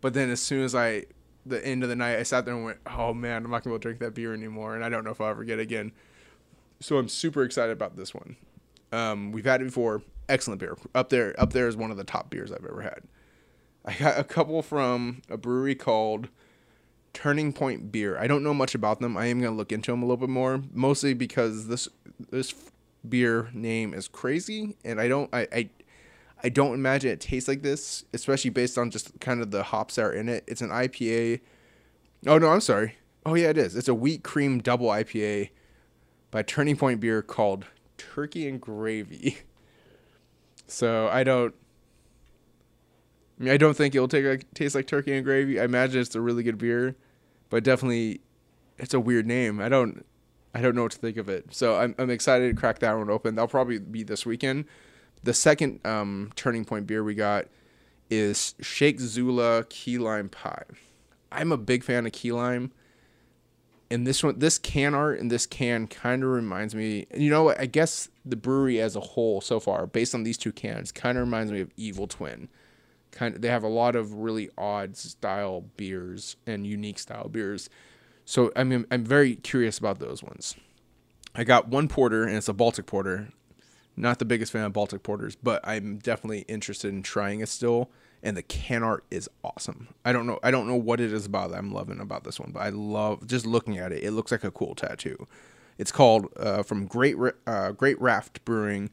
But 0.00 0.14
then 0.14 0.30
as 0.30 0.40
soon 0.40 0.64
as 0.64 0.74
I, 0.74 1.04
the 1.46 1.64
end 1.64 1.82
of 1.82 1.88
the 1.88 1.96
night, 1.96 2.18
I 2.18 2.22
sat 2.22 2.44
there 2.44 2.54
and 2.54 2.64
went, 2.64 2.78
oh 2.86 3.12
man, 3.14 3.44
I'm 3.44 3.50
not 3.50 3.62
gonna 3.62 3.72
be 3.72 3.74
able 3.74 3.78
to 3.78 3.82
drink 3.82 4.00
that 4.00 4.14
beer 4.14 4.32
anymore, 4.32 4.76
and 4.76 4.84
I 4.84 4.88
don't 4.88 5.04
know 5.04 5.10
if 5.10 5.20
I'll 5.20 5.30
ever 5.30 5.44
get 5.44 5.58
it 5.58 5.62
again. 5.62 5.92
So 6.80 6.98
I'm 6.98 7.08
super 7.08 7.42
excited 7.42 7.72
about 7.72 7.96
this 7.96 8.14
one. 8.14 8.36
Um, 8.92 9.32
we've 9.32 9.44
had 9.44 9.60
it 9.60 9.66
before. 9.66 10.02
Excellent 10.28 10.60
beer. 10.60 10.76
Up 10.94 11.08
there, 11.08 11.34
up 11.40 11.52
there 11.52 11.66
is 11.66 11.76
one 11.76 11.90
of 11.90 11.96
the 11.96 12.04
top 12.04 12.30
beers 12.30 12.52
I've 12.52 12.64
ever 12.64 12.82
had. 12.82 13.02
I 13.84 13.94
got 13.94 14.18
a 14.18 14.24
couple 14.24 14.62
from 14.62 15.22
a 15.28 15.36
brewery 15.36 15.74
called 15.74 16.28
Turning 17.12 17.52
Point 17.52 17.92
Beer. 17.92 18.18
I 18.18 18.26
don't 18.26 18.42
know 18.42 18.54
much 18.54 18.74
about 18.74 19.00
them. 19.00 19.16
I 19.16 19.26
am 19.26 19.40
gonna 19.40 19.56
look 19.56 19.72
into 19.72 19.90
them 19.90 20.02
a 20.02 20.06
little 20.06 20.16
bit 20.16 20.28
more, 20.28 20.62
mostly 20.72 21.14
because 21.14 21.68
this 21.68 21.88
this 22.30 22.54
beer 23.08 23.50
name 23.52 23.94
is 23.94 24.08
crazy, 24.08 24.76
and 24.84 25.00
I 25.00 25.08
don't 25.08 25.28
I, 25.32 25.48
I 25.52 25.70
I 26.44 26.48
don't 26.48 26.74
imagine 26.74 27.10
it 27.10 27.20
tastes 27.20 27.48
like 27.48 27.62
this, 27.62 28.04
especially 28.12 28.50
based 28.50 28.78
on 28.78 28.90
just 28.90 29.18
kind 29.20 29.40
of 29.40 29.50
the 29.50 29.62
hops 29.62 29.96
that 29.96 30.06
are 30.06 30.12
in 30.12 30.28
it. 30.28 30.44
It's 30.46 30.60
an 30.60 30.70
IPA. 30.70 31.40
Oh 32.26 32.38
no, 32.38 32.48
I'm 32.48 32.60
sorry. 32.60 32.96
Oh 33.24 33.34
yeah, 33.34 33.48
it 33.48 33.58
is. 33.58 33.76
It's 33.76 33.88
a 33.88 33.94
wheat 33.94 34.22
cream 34.22 34.60
double 34.60 34.88
IPA 34.88 35.50
by 36.30 36.42
Turning 36.42 36.76
Point 36.76 37.00
Beer 37.00 37.22
called 37.22 37.66
Turkey 37.98 38.48
and 38.48 38.60
Gravy. 38.60 39.38
So 40.68 41.06
I 41.08 41.22
don't 41.22 41.54
I 43.42 43.44
mean, 43.44 43.54
I 43.54 43.56
don't 43.56 43.76
think 43.76 43.94
it'll 43.94 44.06
take 44.06 44.24
like, 44.24 44.54
taste 44.54 44.76
like 44.76 44.86
turkey 44.86 45.12
and 45.14 45.24
gravy. 45.24 45.60
I 45.60 45.64
imagine 45.64 46.00
it's 46.00 46.14
a 46.14 46.20
really 46.20 46.44
good 46.44 46.58
beer, 46.58 46.94
but 47.52 47.62
definitely, 47.62 48.22
it's 48.78 48.94
a 48.94 48.98
weird 48.98 49.26
name. 49.26 49.60
I 49.60 49.68
don't, 49.68 50.06
I 50.54 50.62
don't 50.62 50.74
know 50.74 50.84
what 50.84 50.92
to 50.92 50.98
think 50.98 51.18
of 51.18 51.28
it. 51.28 51.44
So 51.50 51.76
I'm, 51.76 51.94
I'm 51.98 52.08
excited 52.08 52.48
to 52.48 52.58
crack 52.58 52.78
that 52.78 52.96
one 52.96 53.10
open. 53.10 53.34
That'll 53.34 53.46
probably 53.46 53.78
be 53.78 54.02
this 54.02 54.24
weekend. 54.24 54.64
The 55.22 55.34
second 55.34 55.86
um, 55.86 56.32
turning 56.34 56.64
point 56.64 56.86
beer 56.86 57.04
we 57.04 57.14
got 57.14 57.48
is 58.08 58.54
Shake 58.62 59.00
Zula 59.00 59.64
Key 59.68 59.98
Lime 59.98 60.30
Pie. 60.30 60.64
I'm 61.30 61.52
a 61.52 61.58
big 61.58 61.84
fan 61.84 62.06
of 62.06 62.12
key 62.12 62.32
lime. 62.32 62.72
And 63.90 64.06
this 64.06 64.24
one, 64.24 64.38
this 64.38 64.56
can 64.56 64.94
art 64.94 65.20
and 65.20 65.30
this 65.30 65.44
can 65.44 65.88
kind 65.88 66.24
of 66.24 66.30
reminds 66.30 66.74
me. 66.74 67.06
You 67.14 67.28
know, 67.28 67.50
I 67.50 67.66
guess 67.66 68.08
the 68.24 68.36
brewery 68.36 68.80
as 68.80 68.96
a 68.96 69.00
whole 69.00 69.42
so 69.42 69.60
far, 69.60 69.86
based 69.86 70.14
on 70.14 70.22
these 70.22 70.38
two 70.38 70.52
cans, 70.52 70.90
kind 70.90 71.18
of 71.18 71.24
reminds 71.24 71.52
me 71.52 71.60
of 71.60 71.70
Evil 71.76 72.06
Twin 72.06 72.48
kind 73.12 73.34
of 73.36 73.42
they 73.42 73.48
have 73.48 73.62
a 73.62 73.68
lot 73.68 73.94
of 73.94 74.14
really 74.14 74.50
odd 74.58 74.96
style 74.96 75.64
beers 75.76 76.36
and 76.46 76.66
unique 76.66 76.98
style 76.98 77.28
beers. 77.28 77.70
So 78.24 78.50
I 78.56 78.64
mean, 78.64 78.86
I'm 78.90 79.04
very 79.04 79.36
curious 79.36 79.78
about 79.78 80.00
those 80.00 80.22
ones. 80.22 80.56
I 81.34 81.44
got 81.44 81.68
one 81.68 81.88
porter, 81.88 82.24
and 82.24 82.36
it's 82.36 82.48
a 82.48 82.52
Baltic 82.52 82.86
porter. 82.86 83.28
Not 83.96 84.18
the 84.18 84.24
biggest 84.24 84.52
fan 84.52 84.64
of 84.64 84.72
Baltic 84.72 85.02
porters, 85.02 85.36
but 85.36 85.60
I'm 85.64 85.98
definitely 85.98 86.40
interested 86.48 86.92
in 86.92 87.02
trying 87.02 87.40
it 87.40 87.48
still. 87.48 87.90
And 88.22 88.36
the 88.36 88.42
can 88.42 88.82
art 88.82 89.04
is 89.10 89.28
awesome. 89.42 89.88
I 90.04 90.12
don't 90.12 90.26
know. 90.26 90.38
I 90.42 90.50
don't 90.50 90.68
know 90.68 90.76
what 90.76 91.00
it 91.00 91.12
is 91.12 91.26
about 91.26 91.50
that 91.50 91.58
I'm 91.58 91.72
loving 91.72 92.00
about 92.00 92.24
this 92.24 92.38
one, 92.38 92.52
but 92.52 92.60
I 92.60 92.68
love 92.68 93.26
just 93.26 93.46
looking 93.46 93.78
at 93.78 93.92
it. 93.92 94.04
It 94.04 94.12
looks 94.12 94.30
like 94.30 94.44
a 94.44 94.50
cool 94.50 94.74
tattoo. 94.74 95.26
It's 95.76 95.90
called 95.90 96.28
uh, 96.36 96.62
from 96.62 96.86
Great 96.86 97.16
uh, 97.46 97.72
Great 97.72 98.00
Raft 98.00 98.44
Brewing, 98.44 98.90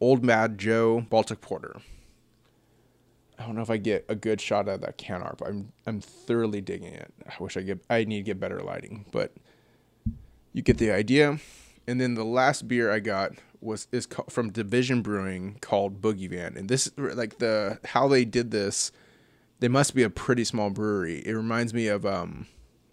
Old 0.00 0.24
Mad 0.24 0.58
Joe 0.58 1.06
Baltic 1.08 1.40
Porter. 1.40 1.80
I 3.38 3.46
don't 3.46 3.56
know 3.56 3.62
if 3.62 3.70
I 3.70 3.76
get 3.76 4.04
a 4.08 4.14
good 4.14 4.40
shot 4.40 4.68
at 4.68 4.80
that 4.82 4.96
can 4.96 5.20
but 5.38 5.48
I'm 5.48 5.72
I'm 5.86 6.00
thoroughly 6.00 6.60
digging 6.60 6.94
it. 6.94 7.12
I 7.26 7.42
wish 7.42 7.56
I 7.56 7.62
get 7.62 7.84
I 7.90 8.04
need 8.04 8.18
to 8.18 8.22
get 8.22 8.40
better 8.40 8.60
lighting, 8.60 9.06
but 9.10 9.32
you 10.52 10.62
get 10.62 10.78
the 10.78 10.90
idea. 10.90 11.38
And 11.86 12.00
then 12.00 12.14
the 12.14 12.24
last 12.24 12.66
beer 12.66 12.90
I 12.90 13.00
got 13.00 13.32
was 13.60 13.88
is 13.92 14.06
from 14.28 14.50
Division 14.50 15.02
Brewing 15.02 15.58
called 15.60 16.00
Boogie 16.00 16.30
Van, 16.30 16.56
and 16.56 16.68
this 16.68 16.90
like 16.96 17.38
the 17.38 17.78
how 17.84 18.08
they 18.08 18.24
did 18.24 18.50
this. 18.50 18.92
They 19.60 19.68
must 19.68 19.94
be 19.94 20.02
a 20.02 20.10
pretty 20.10 20.44
small 20.44 20.70
brewery. 20.70 21.22
It 21.24 21.32
reminds 21.32 21.72
me 21.72 21.86
of 21.86 22.04
um, 22.04 22.46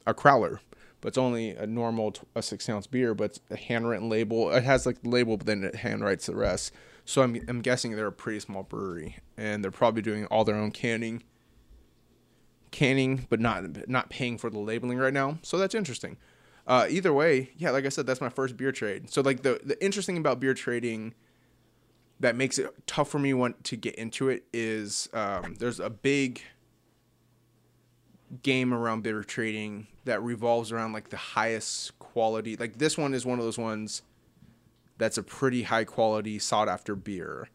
a 0.06 0.14
Crowler, 0.14 0.60
but 1.02 1.10
it's 1.10 1.18
only 1.18 1.52
a 1.52 1.68
normal 1.68 2.14
a 2.36 2.42
six 2.42 2.70
ounce 2.70 2.88
beer, 2.88 3.14
but 3.14 3.26
it's 3.26 3.40
a 3.50 3.58
handwritten 3.58 4.10
label. 4.10 4.52
It 4.52 4.64
has 4.64 4.86
like 4.86 5.02
the 5.02 5.10
label, 5.10 5.38
but 5.38 5.48
then 5.48 5.64
it 5.64 5.76
handwrites 5.76 6.26
the 6.26 6.36
rest. 6.36 6.74
So 7.06 7.24
I'm 7.24 7.42
I'm 7.48 7.62
guessing 7.62 7.96
they're 7.96 8.08
a 8.08 8.12
pretty 8.12 8.40
small 8.40 8.64
brewery, 8.64 9.18
and 9.36 9.64
they're 9.64 9.72
probably 9.72 10.02
doing 10.02 10.26
all 10.28 10.46
their 10.46 10.56
own 10.56 10.72
canning, 10.72 11.24
canning, 12.70 13.26
but 13.30 13.40
not 13.40 13.90
not 13.90 14.10
paying 14.10 14.38
for 14.38 14.50
the 14.50 14.60
labeling 14.60 14.98
right 14.98 15.14
now. 15.14 15.40
So 15.42 15.58
that's 15.58 15.76
interesting. 15.76 16.18
Uh, 16.68 16.86
either 16.90 17.12
way, 17.12 17.50
yeah, 17.58 17.72
like 17.72 17.86
I 17.86 17.90
said, 17.90 18.06
that's 18.06 18.22
my 18.22 18.30
first 18.30 18.56
beer 18.56 18.72
trade. 18.72 19.10
So 19.10 19.22
like 19.22 19.42
the 19.42 19.60
the 19.64 19.84
interesting 19.84 20.18
about 20.18 20.40
beer 20.40 20.54
trading 20.54 21.16
that 22.20 22.36
makes 22.36 22.60
it 22.60 22.70
tough 22.86 23.10
for 23.10 23.18
me 23.18 23.34
want 23.34 23.64
to 23.64 23.76
get 23.76 23.96
into 23.96 24.30
it 24.30 24.44
is 24.54 25.10
um, 25.12 25.56
there's 25.58 25.80
a 25.80 25.90
big 25.90 26.42
game 28.44 28.74
around 28.74 29.04
beer 29.04 29.24
trading 29.24 29.88
that 30.06 30.22
revolves 30.22 30.72
around 30.72 30.94
like 30.94 31.10
the 31.10 31.18
highest 31.18 31.98
quality. 32.00 32.56
Like 32.56 32.78
this 32.78 32.98
one 32.98 33.14
is 33.14 33.26
one 33.26 33.40
of 33.40 33.46
those 33.46 33.58
ones 33.58 34.02
that's 34.98 35.18
a 35.18 35.24
pretty 35.24 35.64
high 35.64 35.84
quality 35.84 36.40
sought 36.40 36.70
after 36.70 36.96
beer. 36.96 37.50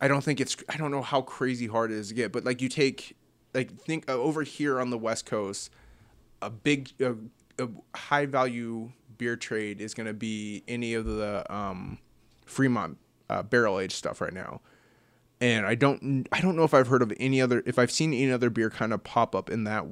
I 0.00 0.08
don't 0.08 0.22
think 0.22 0.40
it's 0.40 0.56
I 0.68 0.76
don't 0.76 0.90
know 0.90 1.02
how 1.02 1.20
crazy 1.20 1.66
hard 1.66 1.90
it 1.90 1.96
is 1.96 2.08
to 2.08 2.14
get, 2.14 2.32
but 2.32 2.44
like 2.44 2.62
you 2.62 2.68
take 2.68 3.16
like 3.54 3.76
think 3.76 4.08
uh, 4.08 4.14
over 4.14 4.42
here 4.42 4.80
on 4.80 4.90
the 4.90 4.98
West 4.98 5.26
Coast, 5.26 5.70
a 6.40 6.50
big 6.50 6.90
a, 7.00 7.16
high 7.94 8.26
value 8.26 8.92
beer 9.16 9.36
trade 9.36 9.80
is 9.80 9.94
going 9.94 10.06
to 10.06 10.14
be 10.14 10.62
any 10.68 10.94
of 10.94 11.04
the 11.04 11.44
um, 11.52 11.98
Fremont 12.46 12.96
uh, 13.28 13.42
barrel 13.42 13.80
aged 13.80 13.94
stuff 13.94 14.20
right 14.20 14.32
now. 14.32 14.60
And 15.40 15.66
I 15.66 15.74
don't 15.74 16.26
I 16.32 16.40
don't 16.40 16.56
know 16.56 16.64
if 16.64 16.74
I've 16.74 16.88
heard 16.88 17.02
of 17.02 17.12
any 17.18 17.40
other 17.40 17.62
if 17.64 17.78
I've 17.78 17.92
seen 17.92 18.12
any 18.12 18.32
other 18.32 18.50
beer 18.50 18.70
kind 18.70 18.92
of 18.92 19.04
pop 19.04 19.34
up 19.34 19.50
in 19.50 19.64
that 19.64 19.84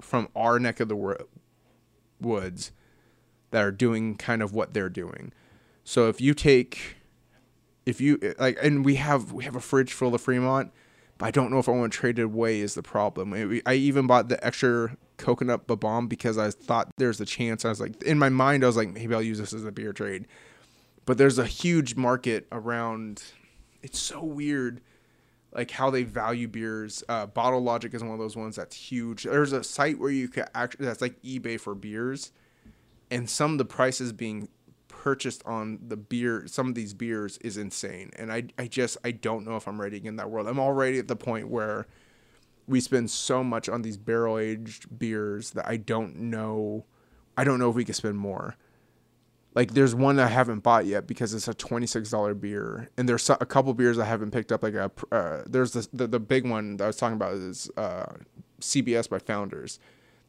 from 0.00 0.28
our 0.36 0.58
neck 0.58 0.80
of 0.80 0.88
the 0.88 0.96
wo- 0.96 1.26
woods 2.20 2.72
that 3.50 3.62
are 3.62 3.72
doing 3.72 4.16
kind 4.16 4.42
of 4.42 4.52
what 4.52 4.74
they're 4.74 4.88
doing. 4.88 5.32
So 5.84 6.08
if 6.08 6.20
you 6.20 6.34
take, 6.34 6.96
if 7.86 8.00
you 8.00 8.18
eh, 8.22 8.34
like, 8.38 8.58
and 8.62 8.84
we 8.84 8.96
have 8.96 9.32
we 9.32 9.44
have 9.44 9.56
a 9.56 9.60
fridge 9.60 9.92
full 9.92 10.14
of 10.14 10.20
Fremont, 10.20 10.72
but 11.18 11.26
I 11.26 11.30
don't 11.30 11.50
know 11.50 11.58
if 11.58 11.68
I 11.68 11.72
want 11.72 11.92
to 11.92 11.98
trade 11.98 12.18
it 12.18 12.22
away 12.22 12.60
is 12.60 12.74
the 12.74 12.82
problem. 12.82 13.60
I 13.66 13.74
even 13.74 14.06
bought 14.06 14.28
the 14.28 14.44
extra 14.44 14.96
coconut 15.18 15.66
bomb 15.66 16.08
because 16.08 16.38
I 16.38 16.50
thought 16.50 16.90
there's 16.96 17.20
a 17.20 17.24
chance. 17.24 17.64
I 17.64 17.68
was 17.68 17.80
like, 17.80 18.02
in 18.02 18.18
my 18.18 18.28
mind, 18.28 18.64
I 18.64 18.66
was 18.66 18.76
like, 18.76 18.92
maybe 18.92 19.14
I'll 19.14 19.22
use 19.22 19.38
this 19.38 19.52
as 19.52 19.64
a 19.64 19.72
beer 19.72 19.92
trade. 19.92 20.26
But 21.04 21.18
there's 21.18 21.38
a 21.38 21.46
huge 21.46 21.96
market 21.96 22.46
around. 22.52 23.22
It's 23.82 23.98
so 23.98 24.22
weird, 24.22 24.80
like 25.52 25.70
how 25.70 25.90
they 25.90 26.02
value 26.02 26.48
beers. 26.48 27.04
Uh, 27.08 27.26
Bottle 27.26 27.60
Logic 27.60 27.92
is 27.92 28.02
one 28.02 28.12
of 28.12 28.18
those 28.18 28.36
ones 28.36 28.56
that's 28.56 28.76
huge. 28.76 29.24
There's 29.24 29.52
a 29.52 29.62
site 29.62 29.98
where 29.98 30.10
you 30.10 30.28
can 30.28 30.46
actually 30.54 30.86
that's 30.86 31.00
like 31.00 31.20
eBay 31.22 31.60
for 31.60 31.74
beers, 31.74 32.32
and 33.10 33.28
some 33.28 33.52
of 33.52 33.58
the 33.58 33.64
prices 33.64 34.12
being 34.12 34.48
purchased 34.88 35.42
on 35.46 35.80
the 35.88 35.96
beer 35.96 36.44
some 36.46 36.68
of 36.68 36.76
these 36.76 36.94
beers 36.94 37.36
is 37.38 37.56
insane 37.56 38.10
and 38.16 38.30
i 38.30 38.44
i 38.56 38.68
just 38.68 38.96
i 39.04 39.10
don't 39.10 39.44
know 39.44 39.56
if 39.56 39.66
i'm 39.66 39.80
ready 39.80 40.00
in 40.06 40.14
that 40.14 40.30
world 40.30 40.46
i'm 40.46 40.60
already 40.60 40.96
at 40.96 41.08
the 41.08 41.16
point 41.16 41.48
where 41.48 41.88
we 42.68 42.78
spend 42.78 43.10
so 43.10 43.42
much 43.42 43.68
on 43.68 43.82
these 43.82 43.96
barrel 43.96 44.38
aged 44.38 44.96
beers 44.98 45.50
that 45.52 45.66
i 45.66 45.76
don't 45.76 46.14
know 46.14 46.84
i 47.36 47.42
don't 47.42 47.58
know 47.58 47.68
if 47.68 47.74
we 47.74 47.84
could 47.84 47.96
spend 47.96 48.16
more 48.16 48.54
like 49.54 49.74
there's 49.74 49.94
one 49.94 50.18
i 50.18 50.26
haven't 50.26 50.60
bought 50.60 50.86
yet 50.86 51.06
because 51.06 51.34
it's 51.34 51.48
a 51.48 51.54
$26 51.54 52.40
beer 52.40 52.88
and 52.96 53.08
there's 53.08 53.28
a 53.28 53.36
couple 53.46 53.72
beers 53.74 53.98
i 53.98 54.04
haven't 54.04 54.30
picked 54.30 54.52
up 54.52 54.62
like 54.62 54.74
a 54.74 54.90
uh, 55.10 55.42
there's 55.46 55.72
the, 55.72 55.88
the, 55.92 56.06
the 56.06 56.20
big 56.20 56.48
one 56.48 56.76
that 56.76 56.84
i 56.84 56.86
was 56.86 56.96
talking 56.96 57.16
about 57.16 57.34
is 57.34 57.70
uh, 57.76 58.06
cbs 58.60 59.08
by 59.08 59.18
founders 59.18 59.78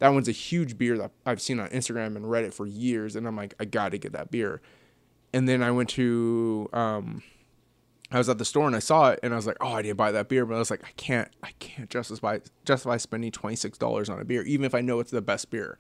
that 0.03 0.09
one's 0.09 0.27
a 0.27 0.33
huge 0.33 0.77
beer 0.77 0.97
that 0.97 1.11
I've 1.25 1.41
seen 1.41 1.61
on 1.61 1.69
Instagram 1.69 2.17
and 2.17 2.25
Reddit 2.25 2.53
for 2.53 2.65
years, 2.65 3.15
and 3.15 3.25
I'm 3.25 3.37
like, 3.37 3.53
I 3.57 3.63
got 3.63 3.93
to 3.93 3.97
get 3.97 4.11
that 4.11 4.31
beer. 4.31 4.61
And 5.31 5.47
then 5.47 5.63
I 5.63 5.71
went 5.71 5.87
to, 5.91 6.69
um, 6.73 7.23
I 8.11 8.17
was 8.17 8.27
at 8.27 8.37
the 8.37 8.43
store 8.43 8.67
and 8.67 8.75
I 8.75 8.79
saw 8.79 9.11
it, 9.11 9.21
and 9.23 9.31
I 9.31 9.37
was 9.37 9.47
like, 9.47 9.55
oh, 9.61 9.71
I 9.71 9.81
didn't 9.81 9.95
buy 9.95 10.11
that 10.11 10.27
beer, 10.27 10.45
but 10.45 10.55
I 10.55 10.59
was 10.59 10.69
like, 10.69 10.83
I 10.83 10.91
can't, 10.97 11.29
I 11.41 11.51
can't 11.59 11.89
justify 11.89 12.39
justify 12.65 12.97
spending 12.97 13.31
twenty 13.31 13.55
six 13.55 13.77
dollars 13.77 14.09
on 14.09 14.19
a 14.19 14.25
beer, 14.25 14.43
even 14.43 14.65
if 14.65 14.75
I 14.75 14.81
know 14.81 14.99
it's 14.99 15.09
the 15.11 15.21
best 15.21 15.49
beer. 15.49 15.77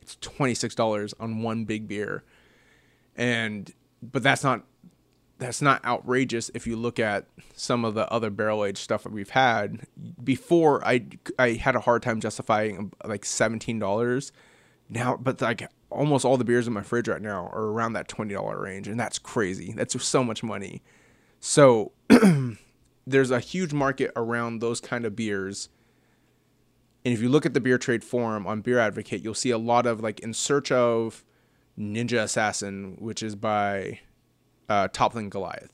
It's 0.00 0.16
twenty 0.20 0.54
six 0.54 0.76
dollars 0.76 1.12
on 1.18 1.42
one 1.42 1.64
big 1.64 1.88
beer, 1.88 2.22
and 3.16 3.72
but 4.02 4.22
that's 4.22 4.44
not 4.44 4.64
that's 5.38 5.60
not 5.60 5.84
outrageous 5.84 6.50
if 6.54 6.66
you 6.66 6.76
look 6.76 6.98
at 6.98 7.26
some 7.54 7.84
of 7.84 7.94
the 7.94 8.10
other 8.12 8.30
barrel 8.30 8.64
aged 8.64 8.78
stuff 8.78 9.02
that 9.02 9.12
we've 9.12 9.30
had. 9.30 9.86
Before 10.22 10.84
I 10.86 11.06
I 11.38 11.52
had 11.52 11.76
a 11.76 11.80
hard 11.80 12.02
time 12.02 12.20
justifying 12.20 12.92
like 13.04 13.24
seventeen 13.24 13.78
dollars. 13.78 14.32
Now, 14.88 15.16
but 15.16 15.40
like 15.40 15.66
almost 15.90 16.24
all 16.24 16.36
the 16.36 16.44
beers 16.44 16.66
in 16.66 16.72
my 16.72 16.82
fridge 16.82 17.08
right 17.08 17.22
now 17.22 17.48
are 17.52 17.66
around 17.66 17.94
that 17.94 18.08
twenty 18.08 18.34
dollar 18.34 18.60
range, 18.60 18.86
and 18.88 18.98
that's 18.98 19.18
crazy. 19.18 19.72
That's 19.72 20.02
so 20.04 20.22
much 20.22 20.42
money. 20.42 20.82
So 21.40 21.92
there's 23.06 23.30
a 23.30 23.40
huge 23.40 23.72
market 23.72 24.12
around 24.16 24.60
those 24.60 24.80
kind 24.80 25.04
of 25.04 25.16
beers. 25.16 25.68
And 27.04 27.12
if 27.12 27.20
you 27.20 27.28
look 27.28 27.44
at 27.44 27.52
the 27.52 27.60
beer 27.60 27.76
trade 27.76 28.02
forum 28.02 28.46
on 28.46 28.62
Beer 28.62 28.78
Advocate, 28.78 29.22
you'll 29.22 29.34
see 29.34 29.50
a 29.50 29.58
lot 29.58 29.84
of 29.86 30.00
like 30.00 30.20
in 30.20 30.32
search 30.32 30.72
of 30.72 31.22
Ninja 31.78 32.22
Assassin, 32.22 32.96
which 32.98 33.22
is 33.22 33.34
by 33.34 34.00
uh, 34.68 34.88
Toppling 34.88 35.28
Goliath, 35.28 35.72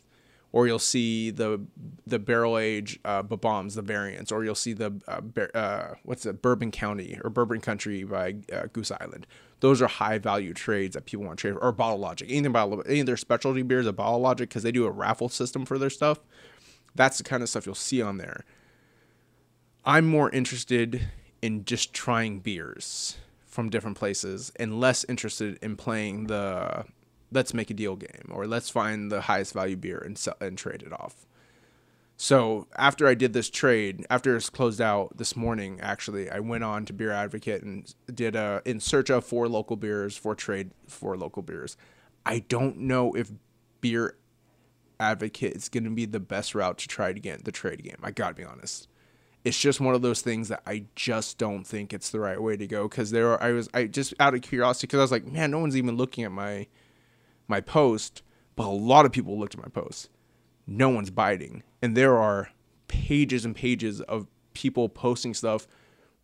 or 0.53 0.67
you'll 0.67 0.79
see 0.79 1.31
the 1.31 1.61
the 2.07 2.19
barrel 2.19 2.59
age 2.59 2.99
uh, 3.05 3.23
bombs, 3.23 3.75
the 3.75 3.83
variants, 3.83 4.33
or 4.33 4.45
you'll 4.45 4.55
see 4.55 4.73
the 4.73 5.01
uh, 5.07 5.21
bar- 5.21 5.51
uh, 5.55 5.95
what's 6.05 6.27
it, 6.27 6.43
Bourbon 6.43 6.71
County 6.71 7.19
or 7.23 7.31
Bourbon 7.31 7.61
Country 7.61 8.05
by 8.05 8.37
uh, 8.53 8.67
Goose 8.73 8.91
Island. 8.91 9.27
Those 9.61 9.83
are 9.83 9.89
high 9.89 10.19
value 10.19 10.55
trades 10.55 10.95
that 10.95 11.05
people 11.05 11.27
want 11.27 11.39
to 11.39 11.43
trade, 11.43 11.59
or 11.61 11.71
Bottle 11.73 11.99
Logic. 11.99 12.27
Anything 12.29 12.47
about 12.47 12.87
any 12.87 13.01
of 13.01 13.07
their 13.07 13.19
specialty 13.19 13.63
beers, 13.63 13.87
a 13.87 13.93
Bottle 13.93 14.21
Logic, 14.21 14.49
because 14.49 14.63
they 14.63 14.73
do 14.73 14.87
a 14.87 14.91
raffle 14.91 15.29
system 15.29 15.67
for 15.67 15.79
their 15.79 15.91
stuff. 15.91 16.21
That's 16.95 17.19
the 17.19 17.25
kind 17.25 17.43
of 17.43 17.49
stuff 17.49 17.67
you'll 17.67 17.75
see 17.75 18.01
on 18.01 18.17
there. 18.17 18.45
I'm 19.85 20.07
more 20.07 20.31
interested 20.31 21.09
in 21.43 21.65
just 21.65 21.93
trying 21.93 22.41
beers 22.41 23.17
from 23.51 23.69
different 23.69 23.99
places 23.99 24.53
and 24.57 24.81
less 24.81 25.05
interested 25.09 25.59
in 25.61 25.77
playing 25.77 26.29
the 26.29 26.87
let's 27.33 27.53
make 27.53 27.71
a 27.71 27.75
deal 27.75 27.97
game 27.97 28.31
or 28.31 28.47
let's 28.47 28.71
find 28.71 29.11
the 29.11 29.23
highest 29.23 29.53
value 29.53 29.77
beer 29.77 29.99
and 29.99 30.17
sell 30.17 30.37
and 30.41 30.57
trade 30.57 30.83
it 30.83 30.93
off. 30.93 31.27
So 32.17 32.67
after 32.77 33.07
I 33.07 33.15
did 33.15 33.33
this 33.33 33.49
trade, 33.49 34.05
after 34.11 34.37
it's 34.37 34.51
closed 34.51 34.81
out 34.81 35.17
this 35.17 35.35
morning, 35.37 35.81
actually, 35.81 36.29
I 36.31 36.41
went 36.41 36.65
on 36.65 36.85
to 36.85 36.93
Beer 36.93 37.13
Advocate 37.13 37.63
and 37.63 37.93
did 38.15 38.37
a 38.37 38.61
in 38.65 38.79
search 38.79 39.11
of 39.11 39.25
four 39.25 39.49
local 39.49 39.77
beers 39.77 40.17
for 40.17 40.35
trade 40.35 40.71
for 40.87 41.17
local 41.17 41.43
beers. 41.43 41.77
I 42.27 42.41
don't 42.41 42.79
know 42.79 43.15
if 43.15 43.33
Beer 43.81 44.17
Advocate 44.99 45.57
is 45.57 45.71
going 45.71 45.85
to 45.85 45.91
be 45.91 46.05
the 46.05 46.21
best 46.21 46.55
route 46.55 46.77
to 46.79 46.89
try 46.89 47.13
to 47.15 47.21
get 47.21 47.45
the 47.45 47.53
trade 47.53 47.83
game. 47.83 47.97
I 48.03 48.11
gotta 48.11 48.35
be 48.35 48.45
honest. 48.45 48.87
It's 49.45 49.59
just 49.59 49.81
one 49.81 49.95
of 49.95 50.03
those 50.03 50.21
things 50.21 50.49
that 50.49 50.63
I 50.67 50.85
just 50.95 51.39
don't 51.39 51.65
think 51.65 51.93
it's 51.93 52.11
the 52.11 52.21
right 52.21 52.41
way 52.41 52.57
to 52.57 52.67
go 52.67 52.89
because 52.89 53.11
there 53.11 53.29
are, 53.29 53.43
I 53.43 53.53
was 53.53 53.69
I 53.73 53.85
just 53.85 54.13
out 54.21 54.35
of 54.35 54.43
curiosity 54.43 54.87
because 54.87 54.99
I 54.99 55.03
was 55.03 55.13
like, 55.13 55.27
man, 55.27 55.51
no 55.51 55.59
one's 55.59 55.77
even 55.77 55.97
looking 55.97 56.25
at 56.25 56.33
my 56.33 56.67
my 57.49 57.61
post, 57.61 58.23
but 58.55 58.67
a 58.67 58.71
lot 58.71 59.07
of 59.07 59.13
people 59.13 59.39
looked 59.39 59.55
at 59.55 59.61
my 59.61 59.69
post. 59.69 60.09
No 60.67 60.89
one's 60.89 61.11
biting. 61.11 61.63
And 61.83 61.97
there 61.97 62.17
are 62.17 62.51
pages 62.87 63.45
and 63.45 63.57
pages 63.57 64.01
of 64.03 64.27
people 64.53 64.89
posting 64.89 65.35
stuff 65.35 65.67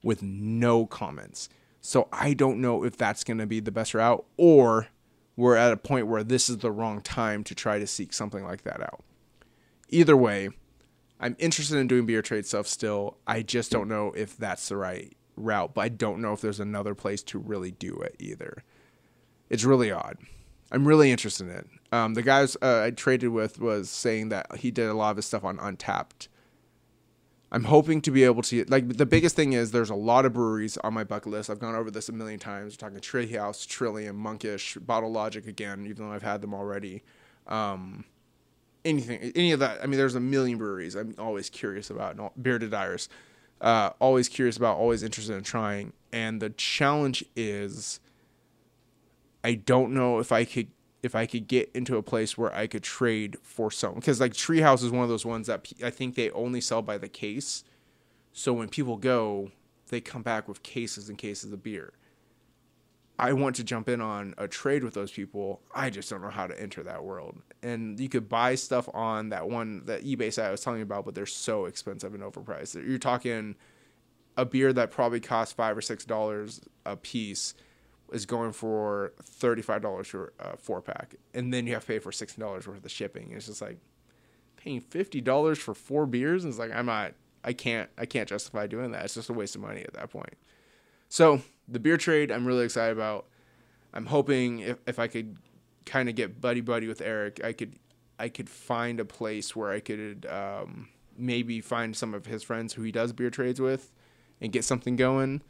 with 0.02 0.23
no 0.23 0.87
comments. 0.87 1.49
So 1.80 2.08
I 2.12 2.35
don't 2.35 2.61
know 2.61 2.85
if 2.85 2.96
that's 2.96 3.25
going 3.25 3.38
to 3.38 3.46
be 3.46 3.61
the 3.61 3.73
best 3.73 3.94
route 3.94 4.25
or 4.37 4.88
we're 5.37 5.56
at 5.56 5.73
a 5.73 5.76
point 5.76 6.06
where 6.06 6.25
this 6.25 6.49
is 6.49 6.58
the 6.58 6.70
wrong 6.70 7.00
time 7.00 7.44
to 7.44 7.54
try 7.54 7.78
to 7.78 7.87
seek 7.87 8.12
something 8.12 8.44
like 8.44 8.62
that 8.62 8.80
out. 8.80 9.04
Either 9.88 10.16
way, 10.16 10.50
I'm 11.18 11.37
interested 11.38 11.78
in 11.78 11.87
doing 11.87 12.06
beer 12.06 12.23
trade 12.23 12.46
stuff 12.46 12.66
still. 12.66 13.16
I 13.26 13.42
just 13.42 13.70
don't 13.70 13.88
know 13.88 14.12
if 14.12 14.37
that's 14.37 14.68
the 14.68 14.76
right 14.76 15.16
route, 15.37 15.75
but 15.75 15.80
I 15.82 15.88
don't 15.88 16.20
know 16.20 16.32
if 16.32 16.40
there's 16.40 16.61
another 16.61 16.94
place 16.94 17.23
to 17.25 17.38
really 17.38 17.70
do 17.70 17.94
it 18.00 18.16
either. 18.18 18.62
It's 19.49 19.64
really 19.64 19.90
odd. 19.90 20.18
I'm 20.73 20.87
really 20.87 21.11
interested 21.11 21.49
in 21.49 21.54
it. 21.54 21.66
Um, 21.92 22.14
the 22.14 22.23
guys 22.23 22.56
uh, 22.61 22.82
I 22.82 22.90
traded 22.90 23.30
with 23.30 23.61
was 23.61 23.88
saying 23.88 24.30
that 24.30 24.56
he 24.56 24.70
did 24.70 24.88
a 24.88 24.94
lot 24.94 25.11
of 25.12 25.16
his 25.16 25.26
stuff 25.26 25.44
on 25.44 25.58
Untappd. 25.58 26.28
I'm 27.52 27.64
hoping 27.64 28.02
to 28.02 28.11
be 28.11 28.25
able 28.25 28.42
to 28.42 28.64
like 28.64 28.96
the 28.96 29.06
biggest 29.06 29.37
thing 29.37 29.52
is 29.52 29.70
there's 29.70 29.90
a 29.90 29.94
lot 29.94 30.25
of 30.25 30.32
breweries 30.32 30.76
on 30.78 30.92
my 30.92 31.04
bucket 31.04 31.30
list. 31.30 31.49
I've 31.49 31.61
gone 31.61 31.76
over 31.76 31.92
this 31.92 32.08
a 32.08 32.12
million 32.12 32.40
times. 32.40 32.75
We're 32.75 32.88
talking 32.88 32.99
Treehouse, 32.99 33.66
Trillium, 33.66 34.16
Monkish, 34.16 34.76
Bottle 34.78 35.12
Logic 35.12 35.46
again, 35.46 35.87
even 35.87 36.08
though 36.08 36.14
I've 36.14 36.25
had 36.25 36.40
them 36.40 36.52
already. 36.52 37.04
Um, 37.46 38.04
anything, 38.87 39.33
any 39.35 39.52
of 39.52 39.61
that. 39.61 39.83
I 39.83 39.87
mean, 39.87 39.99
there's 39.99 40.14
a 40.14 40.21
million 40.21 40.59
breweries. 40.59 40.95
I'm 40.95 41.14
always 41.19 41.50
curious 41.50 41.90
about. 41.90 42.43
Bearded 42.43 42.73
Iris, 42.73 43.09
uh, 43.61 43.90
always 43.99 44.28
curious 44.28 44.57
about, 44.57 44.78
always 44.78 45.02
interested 45.02 45.35
in 45.37 45.43
trying. 45.43 45.93
And 46.12 46.40
the 46.40 46.50
challenge 46.50 47.25
is 47.35 48.00
I 49.47 49.55
don't 49.55 49.93
know 49.93 50.19
if 50.19 50.33
I 50.33 50.45
could 50.45 50.69
if 51.05 51.14
I 51.14 51.25
could 51.25 51.47
get 51.47 51.71
into 51.73 51.97
a 51.97 52.02
place 52.02 52.37
where 52.37 52.52
I 52.52 52.66
could 52.66 52.83
trade 52.83 53.37
for 53.43 53.71
some 53.71 53.95
because 53.95 54.21
like 54.21 54.33
Treehouse 54.33 54.83
is 54.83 54.90
one 54.90 55.05
of 55.05 55.09
those 55.09 55.25
ones 55.25 55.47
that 55.47 55.73
I 55.85 55.90
think 55.90 56.16
they 56.16 56.31
only 56.31 56.61
sell 56.61 56.83
by 56.83 56.99
the 56.99 57.09
case. 57.09 57.62
So 58.33 58.52
when 58.52 58.69
people 58.69 58.97
go, 58.97 59.52
they 59.88 60.00
come 60.00 60.23
back 60.23 60.49
with 60.49 60.64
cases 60.64 61.09
and 61.09 61.16
cases 61.16 61.52
of 61.52 61.62
beer. 61.62 61.93
I 63.21 63.33
want 63.35 63.55
to 63.57 63.64
jump 63.64 63.88
in 63.88 64.00
on 64.00 64.35
a 64.37 64.49
trade 64.49 64.83
with 64.83 64.95
those 64.95 65.12
people. 65.12 65.61
I 65.73 65.90
just 65.90 66.11
don't 66.11 66.23
know 66.23 66.28
how 66.28 66.49
to 66.49 66.61
enter 66.61 66.83
that 66.83 67.05
world. 67.05 67.40
And 67.66 67.99
you 67.99 68.08
could 68.08 68.28
buy 68.28 68.54
stuff 68.54 68.88
on 68.94 69.30
that 69.30 69.49
one 69.49 69.85
that 69.87 70.04
eBay 70.04 70.32
site 70.32 70.46
I 70.46 70.50
was 70.52 70.61
telling 70.61 70.78
you 70.78 70.85
about, 70.85 71.04
but 71.04 71.16
they're 71.16 71.26
so 71.26 71.64
expensive 71.64 72.14
and 72.14 72.23
overpriced. 72.23 72.75
You're 72.75 72.99
talking 72.99 73.56
a 74.37 74.44
beer 74.44 74.73
that 74.73 74.90
probably 74.92 75.18
costs 75.18 75.52
five 75.52 75.76
or 75.76 75.80
six 75.80 76.04
dollars 76.04 76.61
a 76.85 76.96
piece 76.96 77.54
is 78.12 78.25
going 78.25 78.52
for 78.52 79.12
$35 79.20 80.06
for 80.06 80.32
a 80.38 80.56
four 80.56 80.80
pack. 80.80 81.16
And 81.35 81.52
then 81.52 81.66
you 81.66 81.73
have 81.73 81.82
to 81.82 81.88
pay 81.88 81.99
for 81.99 82.12
$16 82.12 82.66
worth 82.66 82.85
of 82.85 82.90
shipping. 82.90 83.32
It's 83.32 83.46
just 83.46 83.61
like 83.61 83.78
paying 84.56 84.80
$50 84.80 85.56
for 85.56 85.75
four 85.75 86.06
beers. 86.06 86.44
And 86.44 86.52
it's 86.52 86.58
like, 86.61 86.70
I'm 86.73 86.87
not, 86.87 87.14
I 87.42 87.52
can't, 87.52 87.90
I 87.99 88.06
can't 88.06 88.28
justify 88.28 88.68
doing 88.68 88.92
that. 88.92 89.04
It's 89.06 89.14
just 89.14 89.28
a 89.28 89.32
waste 89.32 89.56
of 89.56 89.62
money 89.62 89.80
at 89.80 89.94
that 89.94 90.11
point. 90.11 90.35
So 91.08 91.40
the 91.66 91.80
beer 91.80 91.96
trade, 91.96 92.30
I'm 92.30 92.46
really 92.46 92.64
excited 92.64 92.96
about. 92.96 93.26
I'm 93.92 94.06
hoping 94.06 94.61
if, 94.61 94.78
if 94.87 94.99
I 95.00 95.08
could 95.08 95.37
kind 95.87 96.09
of 96.09 96.14
get 96.14 96.40
buddy 96.40 96.61
buddy 96.61 96.88
with 96.88 97.00
Eric, 97.00 97.40
I 97.43 97.52
could, 97.52 97.76
I 98.19 98.28
could 98.28 98.50
find 98.50 99.00
a 99.00 99.05
place 99.05 99.57
where 99.57 99.71
I 99.71 99.81
could 99.81 100.26
um, 100.26 100.88
maybe 101.16 101.61
find 101.61 101.97
some 101.97 102.12
of 102.12 102.26
his 102.26 102.43
friends 102.43 102.75
who 102.75 102.83
he 102.83 102.93
does 102.93 103.12
beer 103.12 103.31
trades 103.31 103.61
with 103.61 103.93
and 104.40 104.52
get 104.52 104.64
something 104.64 104.97
going 104.97 105.40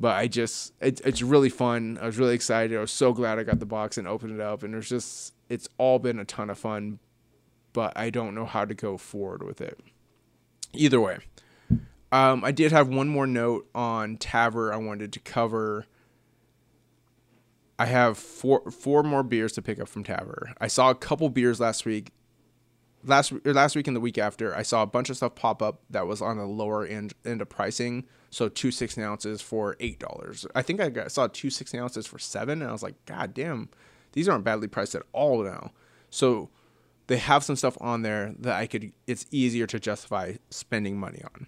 but 0.00 0.16
I 0.16 0.26
just 0.26 0.72
it's 0.80 1.02
it's 1.02 1.20
really 1.20 1.50
fun. 1.50 1.98
I 2.00 2.06
was 2.06 2.16
really 2.16 2.34
excited. 2.34 2.76
I 2.76 2.80
was 2.80 2.90
so 2.90 3.12
glad 3.12 3.38
I 3.38 3.42
got 3.42 3.60
the 3.60 3.66
box 3.66 3.98
and 3.98 4.08
opened 4.08 4.32
it 4.32 4.40
up, 4.40 4.62
and 4.62 4.72
there's 4.72 4.88
just 4.88 5.34
it's 5.50 5.68
all 5.76 5.98
been 5.98 6.18
a 6.18 6.24
ton 6.24 6.48
of 6.48 6.58
fun. 6.58 6.98
But 7.74 7.96
I 7.96 8.10
don't 8.10 8.34
know 8.34 8.46
how 8.46 8.64
to 8.64 8.74
go 8.74 8.96
forward 8.96 9.42
with 9.42 9.60
it. 9.60 9.78
Either 10.72 11.00
way, 11.00 11.18
um, 12.10 12.42
I 12.44 12.50
did 12.50 12.72
have 12.72 12.88
one 12.88 13.08
more 13.08 13.26
note 13.26 13.68
on 13.74 14.16
Tavour 14.16 14.72
I 14.72 14.78
wanted 14.78 15.12
to 15.12 15.20
cover. 15.20 15.86
I 17.80 17.86
have 17.86 18.18
four 18.18 18.70
four 18.70 19.02
more 19.02 19.22
beers 19.22 19.52
to 19.52 19.62
pick 19.62 19.80
up 19.80 19.88
from 19.88 20.04
Tavour. 20.04 20.52
I 20.60 20.66
saw 20.66 20.90
a 20.90 20.94
couple 20.94 21.30
beers 21.30 21.60
last 21.60 21.86
week. 21.86 22.12
Last 23.02 23.32
last 23.46 23.74
week 23.74 23.86
and 23.86 23.96
the 23.96 24.00
week 24.00 24.18
after, 24.18 24.54
I 24.54 24.62
saw 24.62 24.82
a 24.82 24.86
bunch 24.86 25.08
of 25.08 25.16
stuff 25.16 25.34
pop 25.34 25.62
up 25.62 25.80
that 25.88 26.06
was 26.06 26.20
on 26.20 26.36
the 26.36 26.44
lower 26.44 26.84
end 26.84 27.14
end 27.24 27.40
of 27.40 27.48
pricing 27.48 28.04
so 28.28 28.48
two 28.48 28.70
16 28.70 29.02
ounces 29.02 29.40
for 29.40 29.76
eight 29.80 29.98
dollars. 29.98 30.46
I 30.54 30.62
think 30.62 30.80
I 30.80 30.90
got, 30.90 31.10
saw 31.10 31.26
two 31.26 31.48
16 31.48 31.80
ounces 31.80 32.06
for 32.06 32.18
seven, 32.18 32.60
and 32.60 32.68
I 32.68 32.72
was 32.72 32.82
like, 32.82 33.02
God 33.06 33.34
damn, 33.34 33.68
these 34.12 34.28
aren't 34.28 34.44
badly 34.44 34.68
priced 34.68 34.94
at 34.94 35.02
all 35.12 35.42
now. 35.42 35.72
So 36.10 36.50
they 37.06 37.16
have 37.16 37.42
some 37.42 37.56
stuff 37.56 37.78
on 37.80 38.02
there 38.02 38.34
that 38.40 38.56
I 38.56 38.66
could. 38.66 38.92
It's 39.06 39.24
easier 39.30 39.66
to 39.66 39.80
justify 39.80 40.34
spending 40.50 40.98
money 40.98 41.22
on. 41.34 41.46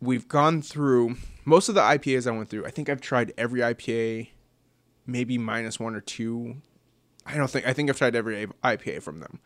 We've 0.00 0.28
gone 0.28 0.62
through 0.62 1.16
most 1.44 1.68
of 1.68 1.74
the 1.74 1.80
IPAs 1.80 2.26
I 2.26 2.30
went 2.30 2.50
through. 2.50 2.66
I 2.66 2.70
think 2.70 2.88
I've 2.88 3.00
tried 3.00 3.32
every 3.38 3.60
IPA, 3.60 4.28
maybe 5.06 5.38
minus 5.38 5.80
one 5.80 5.94
or 5.94 6.00
two. 6.00 6.56
I 7.24 7.36
don't 7.36 7.50
think 7.50 7.66
I 7.66 7.72
think 7.72 7.90
I've 7.90 7.98
tried 7.98 8.14
every 8.14 8.46
IPA 8.62 9.02
from 9.02 9.20
them 9.20 9.40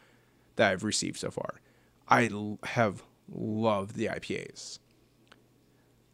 that 0.56 0.72
I've 0.72 0.84
received 0.84 1.18
so 1.18 1.30
far. 1.30 1.60
I 2.08 2.28
have 2.64 3.02
loved 3.28 3.94
the 3.94 4.06
IPAs 4.06 4.80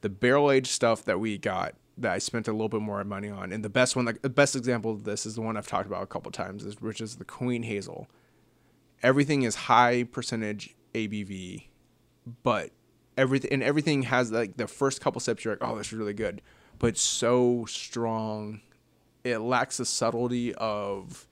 the 0.07 0.11
barrel 0.11 0.53
aged 0.53 0.68
stuff 0.68 1.05
that 1.05 1.18
we 1.18 1.37
got 1.37 1.75
that 1.99 2.12
I 2.12 2.18
spent 2.18 2.46
a 2.46 2.53
little 2.53 2.68
bit 2.68 2.81
more 2.81 3.03
money 3.03 3.29
on. 3.29 3.53
And 3.53 3.64
the 3.64 3.68
best 3.68 3.96
one, 3.96 4.05
like 4.05 4.22
the 4.22 4.29
best 4.29 4.55
example 4.55 4.92
of 4.92 5.03
this 5.03 5.27
is 5.27 5.35
the 5.35 5.40
one 5.40 5.57
I've 5.57 5.66
talked 5.66 5.88
about 5.88 6.05
a 6.05 6.07
couple 6.07 6.31
times, 6.31 6.64
is 6.64 6.81
which 6.81 7.01
is 7.01 7.16
the 7.16 7.25
Queen 7.25 7.64
Hazel. 7.64 8.07
Everything 9.03 9.42
is 9.42 9.55
high 9.55 10.05
percentage 10.05 10.77
ABV, 10.94 11.64
but 12.44 12.70
everything 13.16 13.52
and 13.52 13.62
everything 13.62 14.02
has 14.02 14.31
like 14.31 14.57
the 14.57 14.66
first 14.66 15.00
couple 15.00 15.20
sips 15.20 15.44
you're 15.44 15.55
like, 15.55 15.68
oh, 15.68 15.76
this 15.76 15.88
is 15.88 15.92
really 15.94 16.14
good, 16.14 16.42
but 16.79 16.96
so 16.96 17.64
strong. 17.66 18.61
It 19.24 19.38
lacks 19.38 19.79
the 19.79 19.85
subtlety 19.85 20.55
of 20.55 21.26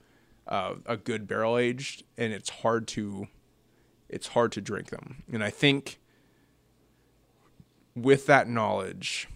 uh, 0.47 0.75
a 0.85 0.97
good 0.97 1.27
barrel 1.27 1.57
aged, 1.57 2.03
and 2.17 2.33
it's 2.33 2.49
hard 2.49 2.87
to 2.89 3.27
it's 4.09 4.27
hard 4.27 4.51
to 4.53 4.61
drink 4.61 4.89
them. 4.89 5.23
And 5.31 5.43
I 5.43 5.49
think 5.49 5.99
with 7.95 8.25
that 8.27 8.47
knowledge, 8.47 9.27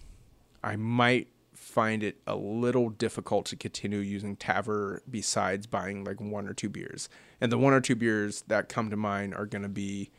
I 0.64 0.76
might 0.76 1.30
find 1.54 2.04
it 2.04 2.18
a 2.26 2.36
little 2.36 2.90
difficult 2.90 3.46
to 3.48 3.56
continue 3.56 4.00
using 4.00 4.36
Tavour 4.36 5.00
besides 5.10 5.68
buying 5.68 6.04
like 6.04 6.20
one 6.20 6.48
or 6.48 6.54
two 6.54 6.70
beers. 6.70 7.10
And 7.40 7.52
the 7.52 7.58
one 7.58 7.74
or 7.74 7.82
two 7.82 7.96
beers 7.96 8.44
that 8.48 8.70
come 8.70 8.90
to 8.90 8.98
mind 8.98 9.34
are 9.34 9.46
going 9.46 9.62
to 9.62 9.70
be 9.70 10.10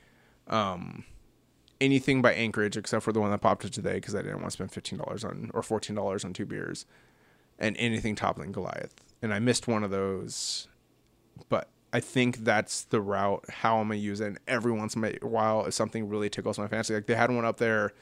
um, 0.47 1.05
anything 1.81 2.23
by 2.23 2.35
Anchorage, 2.35 2.77
except 2.77 3.05
for 3.05 3.12
the 3.12 3.21
one 3.21 3.31
that 3.31 3.40
popped 3.40 3.64
up 3.64 3.71
today 3.71 3.95
because 3.95 4.14
I 4.14 4.23
didn't 4.23 4.37
want 4.37 4.47
to 4.47 4.53
spend 4.53 4.73
fifteen 4.73 4.99
dollars 4.99 5.25
on 5.25 5.51
or 5.55 5.62
fourteen 5.62 5.97
dollars 5.97 6.25
on 6.25 6.33
two 6.33 6.47
beers, 6.47 6.87
and 7.59 7.77
anything 7.79 8.14
toppling 8.14 8.53
Goliath. 8.53 8.95
And 9.23 9.35
I 9.35 9.38
missed 9.38 9.69
one 9.69 9.85
of 9.85 9.90
those, 9.90 10.69
but 11.49 11.69
I 11.93 12.01
think 12.01 12.38
that's 12.38 12.83
the 12.83 13.01
route. 13.01 13.45
How 13.49 13.79
I'm 13.79 13.88
gonna 13.88 13.97
use 13.97 14.21
it. 14.21 14.27
And 14.27 14.38
every 14.47 14.73
once 14.73 14.95
in 14.95 15.05
a 15.05 15.27
while, 15.27 15.66
if 15.66 15.75
something 15.75 16.09
really 16.09 16.31
tickles 16.31 16.59
my 16.59 16.69
fancy, 16.69 16.95
like 16.95 17.07
they 17.07 17.14
had 17.14 17.31
one 17.31 17.45
up 17.45 17.59
there 17.59 17.93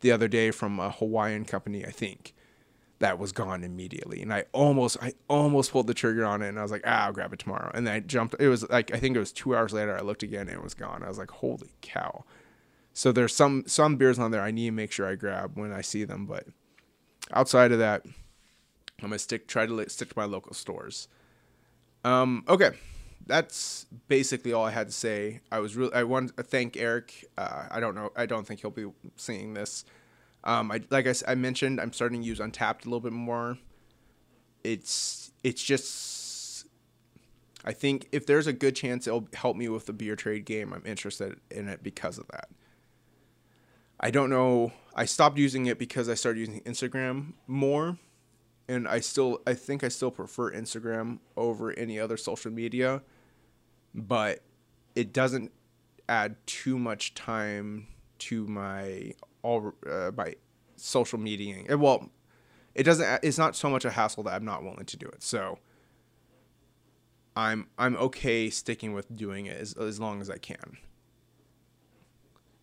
the 0.00 0.12
other 0.12 0.28
day 0.28 0.50
from 0.50 0.78
a 0.78 0.90
Hawaiian 0.90 1.44
company, 1.44 1.84
I 1.84 1.90
think, 1.90 2.34
that 3.00 3.18
was 3.18 3.32
gone 3.32 3.64
immediately. 3.64 4.22
And 4.22 4.32
I 4.32 4.44
almost, 4.52 4.96
I 5.02 5.12
almost 5.28 5.72
pulled 5.72 5.86
the 5.86 5.94
trigger 5.94 6.24
on 6.24 6.42
it, 6.42 6.48
and 6.48 6.58
I 6.58 6.62
was 6.62 6.70
like, 6.70 6.82
ah, 6.86 7.06
I'll 7.06 7.12
grab 7.12 7.32
it 7.32 7.38
tomorrow. 7.38 7.70
And 7.74 7.86
then 7.86 7.94
I 7.94 8.00
jumped. 8.00 8.36
It 8.40 8.48
was 8.48 8.68
like 8.70 8.94
I 8.94 8.98
think 8.98 9.16
it 9.16 9.20
was 9.20 9.32
two 9.32 9.56
hours 9.56 9.72
later. 9.72 9.96
I 9.96 10.00
looked 10.00 10.22
again, 10.22 10.48
and 10.48 10.58
it 10.58 10.62
was 10.62 10.74
gone. 10.74 11.02
I 11.02 11.08
was 11.08 11.18
like, 11.18 11.30
holy 11.30 11.70
cow. 11.80 12.24
So 12.94 13.12
there's 13.12 13.34
some 13.34 13.64
some 13.66 13.96
beers 13.96 14.18
on 14.18 14.30
there 14.30 14.42
I 14.42 14.50
need 14.50 14.66
to 14.66 14.72
make 14.72 14.92
sure 14.92 15.06
I 15.06 15.14
grab 15.14 15.52
when 15.56 15.72
I 15.72 15.82
see 15.82 16.04
them, 16.04 16.26
but 16.26 16.46
outside 17.32 17.72
of 17.72 17.78
that, 17.78 18.04
I'm 19.00 19.10
gonna 19.10 19.18
stick 19.18 19.46
try 19.46 19.66
to 19.66 19.88
stick 19.88 20.08
to 20.10 20.14
my 20.18 20.24
local 20.24 20.54
stores. 20.54 21.08
Um, 22.04 22.44
okay, 22.48 22.70
that's 23.26 23.86
basically 24.08 24.52
all 24.52 24.64
I 24.64 24.70
had 24.70 24.88
to 24.88 24.92
say. 24.92 25.40
I 25.52 25.60
was 25.60 25.76
really 25.76 25.92
I 25.94 26.02
want 26.02 26.36
to 26.36 26.42
thank 26.42 26.76
Eric. 26.76 27.26
Uh, 27.36 27.66
I 27.70 27.78
don't 27.78 27.94
know. 27.94 28.10
I 28.16 28.26
don't 28.26 28.46
think 28.46 28.60
he'll 28.60 28.70
be 28.70 28.86
seeing 29.16 29.54
this. 29.54 29.84
Um, 30.44 30.70
I 30.72 30.80
like 30.90 31.06
I, 31.06 31.14
I 31.26 31.34
mentioned, 31.34 31.80
I'm 31.80 31.92
starting 31.92 32.22
to 32.22 32.26
use 32.26 32.38
Untappd 32.38 32.82
a 32.82 32.88
little 32.88 33.00
bit 33.00 33.12
more. 33.12 33.58
It's 34.64 35.32
it's 35.44 35.62
just. 35.62 36.66
I 37.64 37.72
think 37.72 38.08
if 38.12 38.24
there's 38.24 38.46
a 38.46 38.52
good 38.52 38.74
chance 38.74 39.06
it'll 39.06 39.28
help 39.34 39.56
me 39.56 39.68
with 39.68 39.86
the 39.86 39.92
beer 39.92 40.16
trade 40.16 40.44
game, 40.46 40.72
I'm 40.72 40.86
interested 40.86 41.38
in 41.50 41.68
it 41.68 41.82
because 41.82 42.16
of 42.16 42.26
that. 42.28 42.48
I 44.00 44.10
don't 44.10 44.30
know. 44.30 44.72
I 44.94 45.04
stopped 45.04 45.38
using 45.38 45.66
it 45.66 45.78
because 45.78 46.08
I 46.08 46.14
started 46.14 46.40
using 46.40 46.60
Instagram 46.62 47.32
more 47.46 47.98
and 48.68 48.86
I 48.86 49.00
still 49.00 49.40
I 49.46 49.54
think 49.54 49.82
I 49.84 49.88
still 49.88 50.10
prefer 50.10 50.52
Instagram 50.52 51.18
over 51.36 51.72
any 51.72 51.98
other 51.98 52.16
social 52.16 52.50
media 52.50 53.02
but 53.94 54.40
it 54.94 55.12
doesn't 55.12 55.52
add 56.08 56.36
too 56.46 56.78
much 56.78 57.14
time 57.14 57.86
to 58.18 58.46
my 58.46 59.12
all 59.42 59.72
uh, 59.88 60.10
my 60.16 60.34
social 60.76 61.18
media. 61.18 61.76
Well, 61.76 62.10
it 62.74 62.84
doesn't. 62.84 63.20
It's 63.22 63.38
not 63.38 63.56
so 63.56 63.68
much 63.70 63.84
a 63.84 63.90
hassle 63.90 64.22
that 64.24 64.34
I'm 64.34 64.44
not 64.44 64.62
willing 64.62 64.86
to 64.86 64.96
do 64.96 65.06
it. 65.06 65.22
So 65.22 65.58
I'm 67.36 67.68
I'm 67.78 67.96
okay 67.96 68.50
sticking 68.50 68.92
with 68.92 69.14
doing 69.14 69.46
it 69.46 69.58
as 69.58 69.74
as 69.74 70.00
long 70.00 70.20
as 70.20 70.30
I 70.30 70.38
can. 70.38 70.78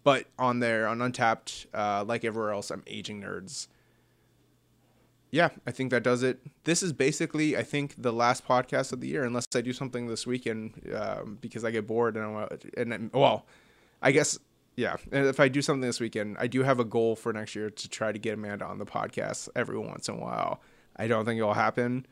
But 0.05 0.27
on 0.39 0.59
there 0.59 0.87
on 0.87 0.99
Untappd, 0.99 1.65
uh, 1.73 2.05
like 2.05 2.23
everywhere 2.23 2.51
else, 2.51 2.71
I'm 2.71 2.83
aging 2.87 3.21
nerds 3.21 3.67
yeah, 5.35 5.49
I 5.67 5.71
think 5.71 5.91
that 5.91 6.01
does 6.01 6.23
it. 6.23 6.39
This 6.63 6.81
is 6.81 6.93
basically, 6.93 7.57
I 7.57 7.63
think, 7.63 8.01
the 8.01 8.13
last 8.13 8.47
podcast 8.47 8.93
of 8.93 9.01
the 9.01 9.09
year, 9.09 9.25
unless 9.25 9.47
I 9.53 9.59
do 9.59 9.73
something 9.73 10.07
this 10.07 10.25
weekend 10.25 10.89
um, 10.95 11.37
because 11.41 11.65
I 11.65 11.71
get 11.71 11.85
bored 11.85 12.15
and 12.15 12.37
I. 12.37 12.47
And 12.77 13.11
well, 13.13 13.45
I 14.01 14.13
guess 14.13 14.39
yeah, 14.77 14.95
and 15.11 15.25
if 15.25 15.41
I 15.41 15.49
do 15.49 15.61
something 15.61 15.85
this 15.85 15.99
weekend, 15.99 16.37
I 16.39 16.47
do 16.47 16.63
have 16.63 16.79
a 16.79 16.85
goal 16.85 17.17
for 17.17 17.33
next 17.33 17.53
year 17.53 17.69
to 17.69 17.89
try 17.89 18.13
to 18.13 18.19
get 18.19 18.35
Amanda 18.35 18.63
on 18.63 18.77
the 18.77 18.85
podcast 18.85 19.49
every 19.57 19.77
once 19.77 20.07
in 20.07 20.15
a 20.15 20.19
while. 20.19 20.61
I 20.95 21.07
don't 21.07 21.25
think 21.25 21.37
it'll 21.37 21.53
happen. 21.53 22.05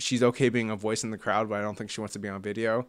She's 0.00 0.24
okay 0.24 0.48
being 0.48 0.68
a 0.68 0.74
voice 0.74 1.04
in 1.04 1.12
the 1.12 1.18
crowd, 1.18 1.48
but 1.48 1.58
I 1.58 1.60
don't 1.60 1.78
think 1.78 1.90
she 1.90 2.00
wants 2.00 2.14
to 2.14 2.18
be 2.18 2.28
on 2.28 2.42
video. 2.42 2.88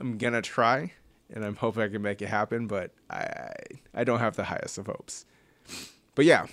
I'm 0.00 0.18
gonna 0.18 0.42
try, 0.42 0.94
and 1.32 1.44
I'm 1.44 1.56
hoping 1.56 1.82
I 1.82 1.88
can 1.88 2.02
make 2.02 2.22
it 2.22 2.28
happen, 2.28 2.66
but 2.66 2.92
I 3.08 3.52
I 3.94 4.04
don't 4.04 4.20
have 4.20 4.36
the 4.36 4.44
highest 4.44 4.78
of 4.78 4.86
hopes. 4.86 5.24
But 6.14 6.24
yeah, 6.24 6.46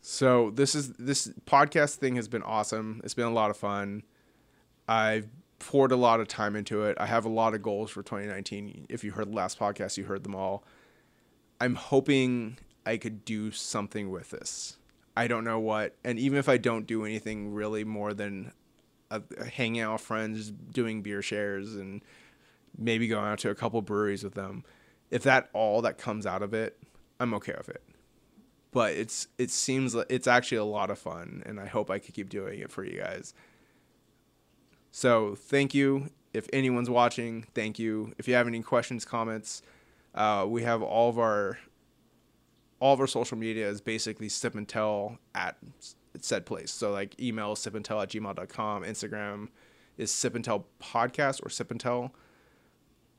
so 0.00 0.50
this 0.50 0.74
is 0.74 0.92
this 0.94 1.28
podcast 1.46 1.96
thing 1.96 2.16
has 2.16 2.28
been 2.28 2.42
awesome. 2.42 3.00
It's 3.04 3.14
been 3.14 3.26
a 3.26 3.32
lot 3.32 3.50
of 3.50 3.56
fun. 3.56 4.02
I've 4.88 5.28
poured 5.58 5.92
a 5.92 5.96
lot 5.96 6.20
of 6.20 6.28
time 6.28 6.56
into 6.56 6.84
it. 6.84 6.96
I 7.00 7.06
have 7.06 7.24
a 7.24 7.28
lot 7.28 7.54
of 7.54 7.62
goals 7.62 7.90
for 7.90 8.02
2019. 8.02 8.86
If 8.88 9.04
you 9.04 9.12
heard 9.12 9.30
the 9.30 9.36
last 9.36 9.58
podcast, 9.58 9.96
you 9.96 10.04
heard 10.04 10.24
them 10.24 10.34
all. 10.34 10.64
I'm 11.60 11.74
hoping 11.74 12.58
I 12.86 12.96
could 12.96 13.24
do 13.24 13.50
something 13.50 14.10
with 14.10 14.30
this. 14.30 14.76
I 15.16 15.26
don't 15.26 15.42
know 15.42 15.58
what, 15.58 15.96
and 16.04 16.18
even 16.18 16.38
if 16.38 16.48
I 16.48 16.58
don't 16.58 16.86
do 16.86 17.04
anything 17.04 17.52
really 17.52 17.82
more 17.82 18.14
than 18.14 18.52
a, 19.10 19.20
a 19.38 19.46
hanging 19.46 19.80
out 19.80 19.94
with 19.94 20.02
friends, 20.02 20.50
doing 20.50 21.02
beer 21.02 21.22
shares, 21.22 21.74
and 21.74 22.02
maybe 22.76 23.08
going 23.08 23.26
out 23.26 23.38
to 23.40 23.50
a 23.50 23.54
couple 23.54 23.80
breweries 23.82 24.24
with 24.24 24.34
them, 24.34 24.64
if 25.10 25.22
that 25.22 25.48
all 25.52 25.82
that 25.82 25.98
comes 25.98 26.26
out 26.26 26.42
of 26.42 26.54
it, 26.54 26.78
I'm 27.20 27.34
okay 27.34 27.54
with 27.56 27.68
it. 27.68 27.82
But 28.70 28.92
it's 28.92 29.28
it 29.38 29.50
seems 29.50 29.94
like 29.94 30.06
it's 30.10 30.26
actually 30.26 30.58
a 30.58 30.64
lot 30.64 30.90
of 30.90 30.98
fun, 30.98 31.42
and 31.46 31.58
I 31.58 31.66
hope 31.66 31.90
I 31.90 31.98
could 31.98 32.14
keep 32.14 32.28
doing 32.28 32.60
it 32.60 32.70
for 32.70 32.84
you 32.84 33.00
guys. 33.00 33.32
So 34.90 35.34
thank 35.34 35.74
you. 35.74 36.10
If 36.34 36.46
anyone's 36.52 36.90
watching, 36.90 37.46
thank 37.54 37.78
you. 37.78 38.12
If 38.18 38.28
you 38.28 38.34
have 38.34 38.46
any 38.46 38.62
questions, 38.62 39.04
comments, 39.04 39.62
uh, 40.14 40.44
we 40.46 40.62
have 40.62 40.82
all 40.82 41.08
of 41.08 41.18
our 41.18 41.58
all 42.80 42.94
of 42.94 43.00
our 43.00 43.06
social 43.06 43.36
media 43.36 43.68
is 43.68 43.80
basically 43.80 44.28
sip 44.28 44.54
and 44.54 44.68
tell 44.68 45.18
at 45.34 45.56
said 46.20 46.46
place. 46.46 46.70
So 46.70 46.90
like 46.90 47.20
email 47.20 47.56
sip 47.56 47.74
and 47.74 47.84
tell 47.84 48.00
at 48.00 48.10
gmail.com. 48.10 48.82
Instagram 48.84 49.48
is 49.96 50.10
sip 50.10 50.34
and 50.34 50.44
tell 50.44 50.66
podcast 50.80 51.44
or 51.44 51.48
sip 51.48 51.70
and 51.70 51.80
tell. 51.80 52.12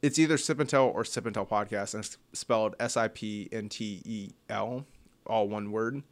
It's 0.02 0.18
either 0.18 0.38
sip 0.38 0.60
and 0.60 0.70
tell 0.70 0.88
or 0.88 1.04
sip 1.04 1.26
and 1.26 1.34
tell 1.34 1.46
podcast 1.46 1.94
and 1.94 2.04
it's 2.04 2.18
spelled 2.34 2.76
S 2.80 2.96
I 2.96 3.10
P 3.10 3.50
N 3.52 3.70
T 3.70 4.02
E 4.06 4.30
L, 4.50 4.86
all 5.28 5.48
one 5.48 5.72
word. 5.72 6.04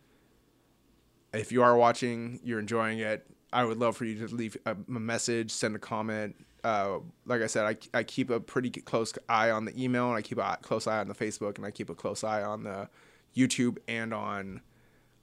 If 1.34 1.52
you 1.52 1.64
are 1.64 1.78
watching, 1.78 2.40
you're 2.44 2.60
enjoying 2.60 3.00
it. 3.00 3.26
I 3.52 3.64
would 3.64 3.78
love 3.78 3.96
for 3.96 4.06
you 4.06 4.28
to 4.28 4.36
leave 4.36 4.58
a, 4.66 4.76
message, 4.88 5.52
send 5.52 5.76
a 5.76 5.80
comment. 5.80 6.36
Uh, 6.64 7.00
like 7.26 7.42
I 7.42 7.48
said, 7.48 7.66
I, 7.66 8.00
I 8.00 8.04
keep 8.04 8.30
a 8.30 8.40
pretty 8.40 8.70
close 8.70 9.14
eye 9.30 9.52
on 9.52 9.66
the 9.66 9.82
email, 9.82 10.10
and 10.10 10.18
I 10.18 10.22
keep 10.22 10.38
a 10.38 10.58
close 10.62 10.86
eye 10.86 11.00
on 11.00 11.08
the 11.08 11.16
Facebook, 11.16 11.58
and 11.58 11.66
I 11.66 11.72
keep 11.72 11.90
a 11.90 11.96
close 11.96 12.24
eye 12.24 12.44
on 12.44 12.64
the 12.64 12.90
YouTube 13.36 13.78
and 13.88 14.14
on 14.14 14.62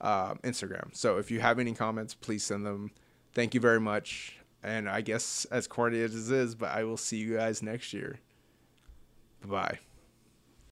uh, 0.01 0.35
Instagram. 0.35 0.95
So 0.95 1.17
if 1.17 1.29
you 1.29 1.39
have 1.39 1.59
any 1.59 1.73
comments, 1.73 2.15
please 2.15 2.43
send 2.43 2.65
them. 2.65 2.91
Thank 3.33 3.53
you 3.53 3.59
very 3.59 3.79
much. 3.79 4.37
And 4.63 4.89
I 4.89 5.01
guess 5.01 5.45
as 5.45 5.67
corny 5.67 6.01
as 6.01 6.15
it 6.15 6.35
is, 6.35 6.55
but 6.55 6.71
I 6.71 6.83
will 6.83 6.97
see 6.97 7.17
you 7.17 7.35
guys 7.35 7.61
next 7.61 7.93
year. 7.93 8.19
Bye. 9.45 9.84